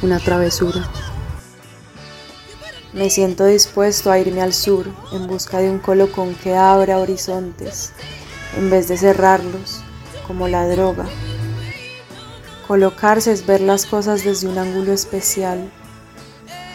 Una 0.00 0.18
travesura. 0.18 0.88
Me 2.94 3.10
siento 3.10 3.44
dispuesto 3.44 4.10
a 4.10 4.18
irme 4.18 4.40
al 4.40 4.54
sur 4.54 4.86
en 5.12 5.26
busca 5.26 5.58
de 5.58 5.68
un 5.68 5.80
colocón 5.80 6.34
que 6.34 6.56
abra 6.56 6.96
horizontes, 6.96 7.92
en 8.56 8.70
vez 8.70 8.88
de 8.88 8.96
cerrarlos, 8.96 9.82
como 10.26 10.48
la 10.48 10.66
droga. 10.66 11.04
Colocarse 12.66 13.30
es 13.30 13.44
ver 13.44 13.60
las 13.60 13.84
cosas 13.84 14.24
desde 14.24 14.48
un 14.48 14.56
ángulo 14.56 14.92
especial. 14.92 15.70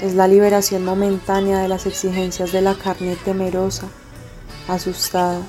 Es 0.01 0.13
la 0.13 0.27
liberación 0.27 0.85
momentánea 0.85 1.59
de 1.59 1.67
las 1.67 1.87
exigencias 1.87 2.51
de 2.51 2.61
la 2.61 2.75
carne 2.75 3.15
temerosa, 3.25 3.87
asustada, 4.67 5.41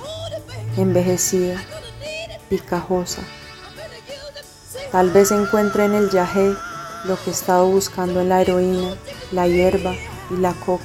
envejecida, 0.78 1.62
picajosa. 2.49 3.20
Tal 4.91 5.11
vez 5.11 5.30
encuentre 5.30 5.84
en 5.84 5.93
el 5.93 6.11
yagé 6.11 6.55
lo 7.05 7.16
que 7.22 7.30
he 7.30 7.32
estado 7.34 7.66
buscando 7.66 8.22
en 8.22 8.30
la 8.30 8.41
heroína, 8.41 8.97
la 9.32 9.47
hierba 9.47 9.95
y 10.30 10.38
la 10.38 10.55
coca. 10.55 10.84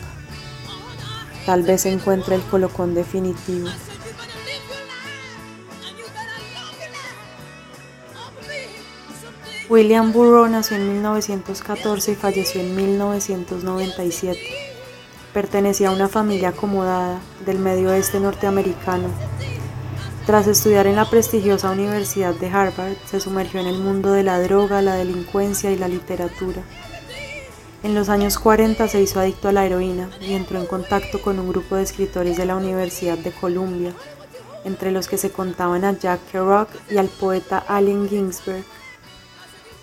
Tal 1.46 1.64
vez 1.64 1.86
encuentre 1.86 2.36
el 2.36 2.42
colocón 2.42 2.94
definitivo. 2.94 3.70
William 9.68 10.14
Burroughs 10.14 10.52
nació 10.52 10.78
en 10.78 10.94
1914 10.94 12.12
y 12.12 12.16
falleció 12.16 12.62
en 12.62 12.76
1997. 12.76 14.40
Pertenecía 15.34 15.90
a 15.90 15.92
una 15.92 16.08
familia 16.08 16.50
acomodada 16.50 17.20
del 17.48 17.58
medio 17.58 17.90
oeste 17.90 18.20
norteamericano. 18.20 19.08
Tras 20.28 20.46
estudiar 20.46 20.86
en 20.86 20.96
la 20.96 21.10
prestigiosa 21.10 21.72
Universidad 21.72 22.36
de 22.36 22.48
Harvard, 22.48 22.94
se 23.08 23.20
sumergió 23.20 23.60
en 23.60 23.66
el 23.66 23.80
mundo 23.80 24.12
de 24.12 24.22
la 24.22 24.40
droga, 24.40 24.84
la 24.84 24.96
delincuencia 24.96 25.72
y 25.72 25.78
la 25.78 25.88
literatura. 25.88 26.62
En 27.82 27.96
los 27.96 28.10
años 28.10 28.38
40 28.38 28.88
se 28.88 29.02
hizo 29.02 29.20
adicto 29.20 29.50
a 29.50 29.52
la 29.52 29.66
heroína 29.66 30.12
y 30.22 30.34
entró 30.34 30.60
en 30.60 30.68
contacto 30.68 31.24
con 31.24 31.40
un 31.40 31.50
grupo 31.50 31.76
de 31.76 31.84
escritores 31.84 32.38
de 32.38 32.46
la 32.46 32.56
Universidad 32.56 33.18
de 33.18 33.32
Columbia, 33.32 33.94
entre 34.64 34.92
los 34.92 35.08
que 35.08 35.18
se 35.18 35.32
contaban 35.32 35.84
a 35.86 35.98
Jack 35.98 36.20
Kerouac 36.32 36.70
y 36.92 36.98
al 36.98 37.08
poeta 37.08 37.64
Allen 37.68 38.08
Ginsberg. 38.08 38.64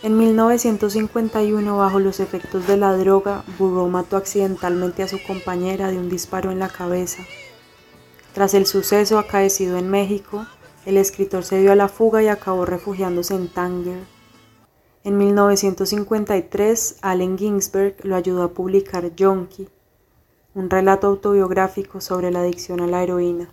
En 0.03 0.19
1951, 0.19 1.77
bajo 1.77 2.01
los 2.01 2.19
efectos 2.19 2.67
de 2.67 2.77
la 2.77 2.97
droga, 2.97 3.45
Burroughs 3.57 3.93
mató 3.93 4.17
accidentalmente 4.17 5.05
a 5.05 5.09
su 5.09 5.23
compañera 5.23 5.93
de 5.93 5.99
un 5.99 6.09
disparo 6.09 6.51
en 6.51 6.59
la 6.59 6.69
cabeza. 6.69 7.23
Tras 8.35 8.55
el 8.55 8.67
suceso 8.67 9.21
acaecido 9.21 9.77
en 9.77 9.89
México, 9.89 10.45
el 10.87 10.97
escritor 10.97 11.45
se 11.45 11.61
dio 11.61 11.71
a 11.71 11.77
la 11.77 11.89
fuga 11.89 12.21
y 12.21 12.27
acabó 12.27 12.65
refugiándose 12.65 13.37
en 13.37 13.47
Tánger. 13.47 14.01
En 15.05 15.19
1953, 15.19 16.97
Allen 17.01 17.39
Ginsberg 17.39 17.95
lo 18.03 18.17
ayudó 18.17 18.43
a 18.43 18.55
publicar 18.55 19.15
Yonki, 19.15 19.69
un 20.55 20.69
relato 20.69 21.07
autobiográfico 21.07 22.01
sobre 22.01 22.33
la 22.33 22.41
adicción 22.41 22.81
a 22.81 22.89
la 22.89 23.05
heroína. 23.05 23.51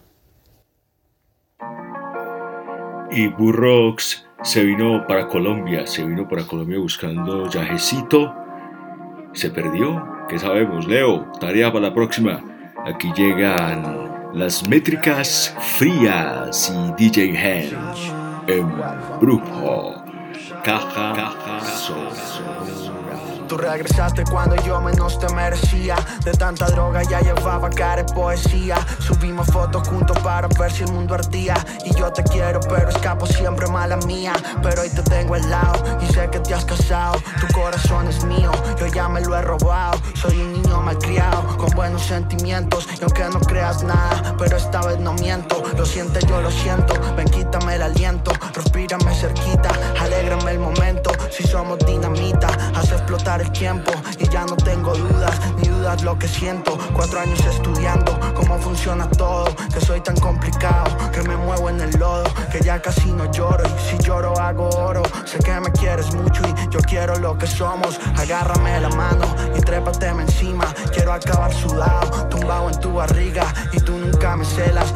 Y 3.11 3.27
Burroughs 3.27 4.27
se 4.43 4.63
vino 4.63 5.05
para 5.07 5.27
Colombia, 5.27 5.87
se 5.87 6.05
vino 6.05 6.27
para 6.27 6.45
Colombia 6.45 6.79
buscando 6.79 7.49
yajecito. 7.49 8.33
Se 9.33 9.49
perdió, 9.49 10.05
¿qué 10.27 10.37
sabemos? 10.37 10.87
Leo, 10.87 11.31
tarea 11.39 11.71
para 11.71 11.87
la 11.87 11.93
próxima. 11.93 12.41
Aquí 12.85 13.11
llegan 13.15 14.29
las 14.33 14.67
métricas 14.67 15.55
frías 15.77 16.73
y 16.73 17.03
DJ 17.03 17.35
Hench 17.35 18.13
en 18.47 18.67
Brujo. 19.19 20.03
Caja, 20.63 21.13
caja, 21.13 21.61
sonora. 21.61 22.98
Tú 23.49 23.57
regresaste 23.57 24.23
cuando 24.25 24.55
yo 24.57 24.79
menos 24.79 25.17
te 25.17 25.27
merecía. 25.33 25.95
De 26.23 26.31
tanta 26.33 26.67
droga 26.67 27.01
ya 27.01 27.19
llevaba 27.19 27.67
cara 27.71 28.03
de 28.03 28.13
poesía. 28.13 28.77
Subimos 28.99 29.47
fotos 29.47 29.87
juntos 29.87 30.19
para 30.19 30.47
ver 30.47 30.71
si 30.71 30.83
el 30.83 30.91
mundo 30.91 31.15
ardía. 31.15 31.55
Y 31.83 31.95
yo 31.95 32.13
te 32.13 32.23
quiero, 32.23 32.59
pero 32.59 32.89
escapo 32.89 33.25
siempre 33.25 33.65
mala 33.65 33.97
mía. 34.05 34.33
Pero 34.61 34.83
hoy 34.83 34.89
te 34.91 35.01
tengo 35.01 35.33
al 35.33 35.49
lado 35.49 35.83
y 35.99 36.13
sé 36.13 36.29
que 36.29 36.39
te 36.39 36.53
has 36.53 36.63
casado. 36.63 37.15
Tu 37.41 37.51
corazón 37.51 38.07
es 38.07 38.23
mío, 38.23 38.51
yo 38.79 38.85
ya 38.85 39.09
me 39.09 39.19
lo 39.19 39.35
he 39.35 39.41
robado. 39.41 39.99
Soy 40.13 40.37
un 40.37 40.53
niño 40.53 40.81
malcriado, 40.81 41.57
con 41.57 41.71
buenos 41.71 42.03
sentimientos. 42.03 42.87
Y 42.99 43.03
aunque 43.03 43.23
no 43.33 43.39
creas 43.39 43.81
nada, 43.81 44.35
pero 44.37 44.57
esta 44.57 44.81
vez 44.83 44.99
no 44.99 45.13
miento. 45.13 45.63
Lo 45.75 45.87
siento, 45.87 46.19
yo 46.19 46.39
lo 46.39 46.51
siento. 46.51 46.93
Ven, 47.17 47.27
quítame 47.27 47.77
el 47.77 47.81
aliento, 47.81 48.31
respírame 48.53 49.11
cerquita, 49.15 49.71
alégrame 49.99 50.51
el 50.51 50.59
momento. 50.59 51.11
Si 51.31 51.43
somos 51.43 51.77
dinamita, 51.79 52.47
hace 52.75 52.95
explotar 52.95 53.41
el 53.41 53.51
tiempo. 53.51 53.91
Y 54.17 54.27
ya 54.29 54.45
no 54.45 54.55
tengo 54.55 54.93
dudas, 54.95 55.39
ni 55.57 55.67
dudas 55.67 56.01
lo 56.03 56.17
que 56.17 56.27
siento. 56.27 56.77
Cuatro 56.93 57.19
años 57.19 57.39
estudiando 57.45 58.19
cómo 58.35 58.57
funciona 58.59 59.09
todo. 59.09 59.45
Que 59.73 59.79
soy 59.79 60.01
tan 60.01 60.15
complicado, 60.17 60.85
que 61.11 61.21
me 61.23 61.37
muevo 61.37 61.69
en 61.69 61.81
el 61.81 61.91
lodo. 61.99 62.23
Que 62.51 62.59
ya 62.61 62.81
casi 62.81 63.11
no 63.11 63.31
lloro. 63.31 63.63
Y 63.67 63.89
si 63.89 64.03
lloro, 64.03 64.37
hago 64.39 64.69
oro. 64.69 65.03
Sé 65.25 65.39
que 65.39 65.59
me 65.59 65.71
quieres 65.71 66.13
mucho 66.13 66.41
y 66.47 66.73
yo 66.73 66.79
quiero 66.79 67.15
lo 67.19 67.37
que 67.37 67.47
somos. 67.47 67.99
Agárrame 68.17 68.79
la 68.79 68.89
mano 68.89 69.25
y 69.55 69.61
trépateme 69.61 70.23
encima. 70.23 70.65
Quiero 70.93 71.13
acabar 71.13 71.53
sudado, 71.53 72.27
tumbado 72.27 72.69
en 72.69 72.79
tu 72.79 72.93
barriga. 72.93 73.53
Y 73.71 73.79
tú 73.79 73.97
nunca 73.97 74.35
me 74.35 74.45
celas. 74.45 74.93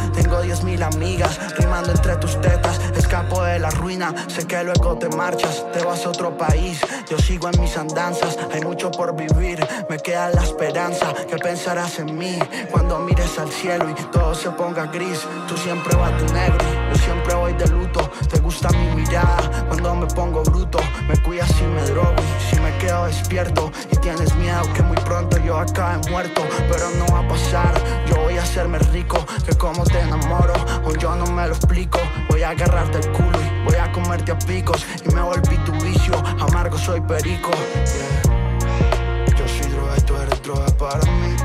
Sé 4.27 4.45
que 4.47 4.63
luego 4.63 4.97
te 4.97 5.09
marchas. 5.09 5.65
Te 5.71 5.83
vas 5.83 6.05
a 6.05 6.09
otro 6.09 6.35
país, 6.37 6.79
yo 7.09 7.17
sigo 7.17 7.49
en 7.49 7.61
mis 7.61 7.77
andanzas. 7.77 8.37
Hay 8.51 8.61
mucho 8.61 8.91
por 8.91 9.15
vivir, 9.15 9.65
me 9.89 9.97
queda 9.99 10.29
la 10.29 10.43
esperanza. 10.43 11.13
Que 11.13 11.37
pensarás 11.37 11.99
en 11.99 12.17
mí 12.17 12.39
cuando 12.71 12.99
mires 12.99 13.37
al 13.39 13.51
cielo 13.51 13.89
y 13.89 13.93
todo 14.11 14.33
se 14.33 14.49
ponga 14.51 14.87
gris. 14.87 15.19
Tú 15.47 15.55
siempre 15.57 15.95
vas 15.95 16.11
de 16.21 16.33
negro, 16.33 16.65
yo 16.91 16.95
siempre 16.97 17.33
voy 17.35 17.53
de 17.53 17.67
luto. 17.67 18.09
Te 18.29 18.39
gusta 18.39 18.69
mi 18.69 19.01
mirada 19.01 19.65
cuando 19.67 19.95
me 19.95 20.07
pongo 20.07 20.43
bruto. 20.43 20.79
Me 21.07 21.17
cuidas 21.17 21.49
si 21.51 21.63
me 21.63 21.81
drogo 21.83 22.23
si 22.49 22.59
me 22.59 22.75
quedo 22.77 23.05
despierto. 23.05 23.71
Y 23.91 23.97
tienes 23.97 24.33
miedo 24.35 24.61
que 24.73 24.81
muy 24.83 24.97
pronto 24.97 25.37
yo 25.37 25.57
acabe 25.57 26.09
muerto. 26.09 26.41
Pero 26.69 26.89
no 26.91 27.05
va 27.13 27.19
a 27.19 27.27
pasar, 27.27 27.73
yo 28.07 28.15
voy 28.21 28.37
a 28.37 28.43
hacerme 28.43 28.79
rico. 28.79 29.25
Que 29.45 29.55
como 29.55 29.83
te 29.83 29.99
enamoro, 29.99 30.53
o 30.85 30.93
yo 30.95 31.15
no 31.15 31.25
me 31.27 31.47
lo 31.47 31.53
explico. 31.53 31.99
Voy 32.29 32.43
a 32.43 32.49
agarrarte 32.49 32.99
el 32.99 33.11
culo 33.11 33.39
y 33.41 33.65
voy 33.65 33.75
a 33.75 33.91
comerte 33.93 34.31
a 34.31 34.39
picos. 34.39 34.85
Y 35.05 35.13
me 35.13 35.21
volví 35.21 35.55
tu 35.65 35.71
vicio, 35.73 36.15
amargo 36.41 36.77
soy 36.77 36.99
perico. 37.01 37.51
Yeah. 37.51 39.37
Yo 39.37 39.47
soy 39.47 39.71
droga 39.71 39.95
y 39.97 40.01
tú 40.01 40.15
eres 40.17 40.41
droga 40.41 40.65
para 40.77 41.11
mí. 41.11 41.35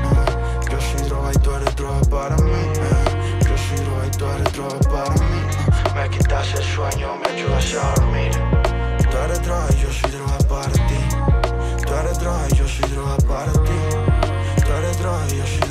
Yo 0.69 0.81
soy 0.81 1.07
droga 1.07 1.31
y 1.33 1.39
tú 1.39 1.51
eres 1.55 1.75
droga 1.75 2.01
para 2.09 2.35
mí. 2.37 2.61
Yo 3.47 3.55
soy 3.57 3.85
droga 3.85 4.05
y 4.05 4.11
tú 4.17 4.25
eres 4.25 4.53
droga 4.53 4.79
para 4.91 5.11
mí. 5.11 5.41
Me 5.95 6.09
quitas 6.09 6.53
el 6.55 6.63
sueño, 6.63 7.15
me 7.21 7.27
ayudas 7.31 7.73
a 7.75 7.93
dormir. 8.01 8.31
Tú 9.09 9.17
eres 9.17 9.41
droga 9.43 9.67
y 9.69 9.81
yo 9.81 9.93
soy 9.93 10.11
droga 10.11 10.37
para 10.49 10.71
ti. 10.89 11.01
Tú 11.85 11.93
eres 11.95 12.19
droga 12.19 12.45
y 12.49 12.55
yo 12.55 12.67
soy 12.67 12.89
droga 12.89 13.17
para 13.27 13.53
ti. 13.53 13.79
Tú 14.65 14.73
eres 14.73 14.99
droga 14.99 15.25
y 15.29 15.37
yo 15.37 15.45
soy 15.45 15.68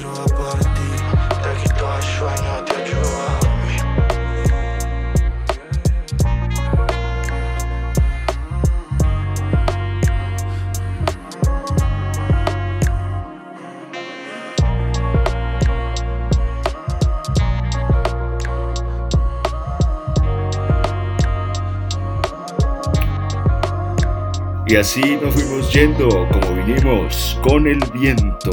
Y 24.69 24.77
así 24.77 25.01
nos 25.23 25.33
fuimos 25.33 25.73
yendo 25.73 26.29
como 26.29 26.63
vinimos, 26.63 27.41
con 27.43 27.67
el 27.67 27.81
viento. 27.95 28.51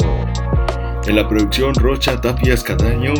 En 1.07 1.17
la 1.17 1.27
producción 1.27 1.75
Rocha 1.75 2.21
Tapias 2.21 2.63
Cadaño 2.63 3.13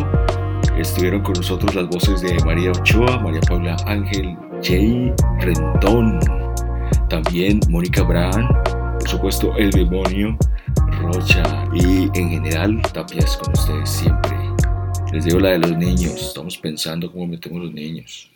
estuvieron 0.78 1.22
con 1.22 1.34
nosotros 1.34 1.74
las 1.74 1.86
voces 1.88 2.22
de 2.22 2.42
María 2.46 2.70
Ochoa, 2.70 3.18
María 3.18 3.42
Paula 3.42 3.76
Ángel, 3.84 4.34
Jay 4.62 5.12
Rendón, 5.40 6.20
también 7.10 7.60
Mónica 7.68 8.02
Brand, 8.02 8.48
por 8.64 9.08
supuesto 9.08 9.54
El 9.58 9.72
Demonio, 9.72 10.38
Rocha 11.02 11.68
y 11.74 12.04
en 12.18 12.30
general 12.30 12.80
Tapias 12.94 13.36
con 13.36 13.52
ustedes 13.52 13.90
siempre. 13.90 14.38
Les 15.12 15.26
digo 15.26 15.38
la 15.38 15.50
de 15.50 15.58
los 15.58 15.76
niños, 15.76 16.14
estamos 16.14 16.56
pensando 16.56 17.12
cómo 17.12 17.26
metemos 17.26 17.62
los 17.62 17.74
niños. 17.74 18.30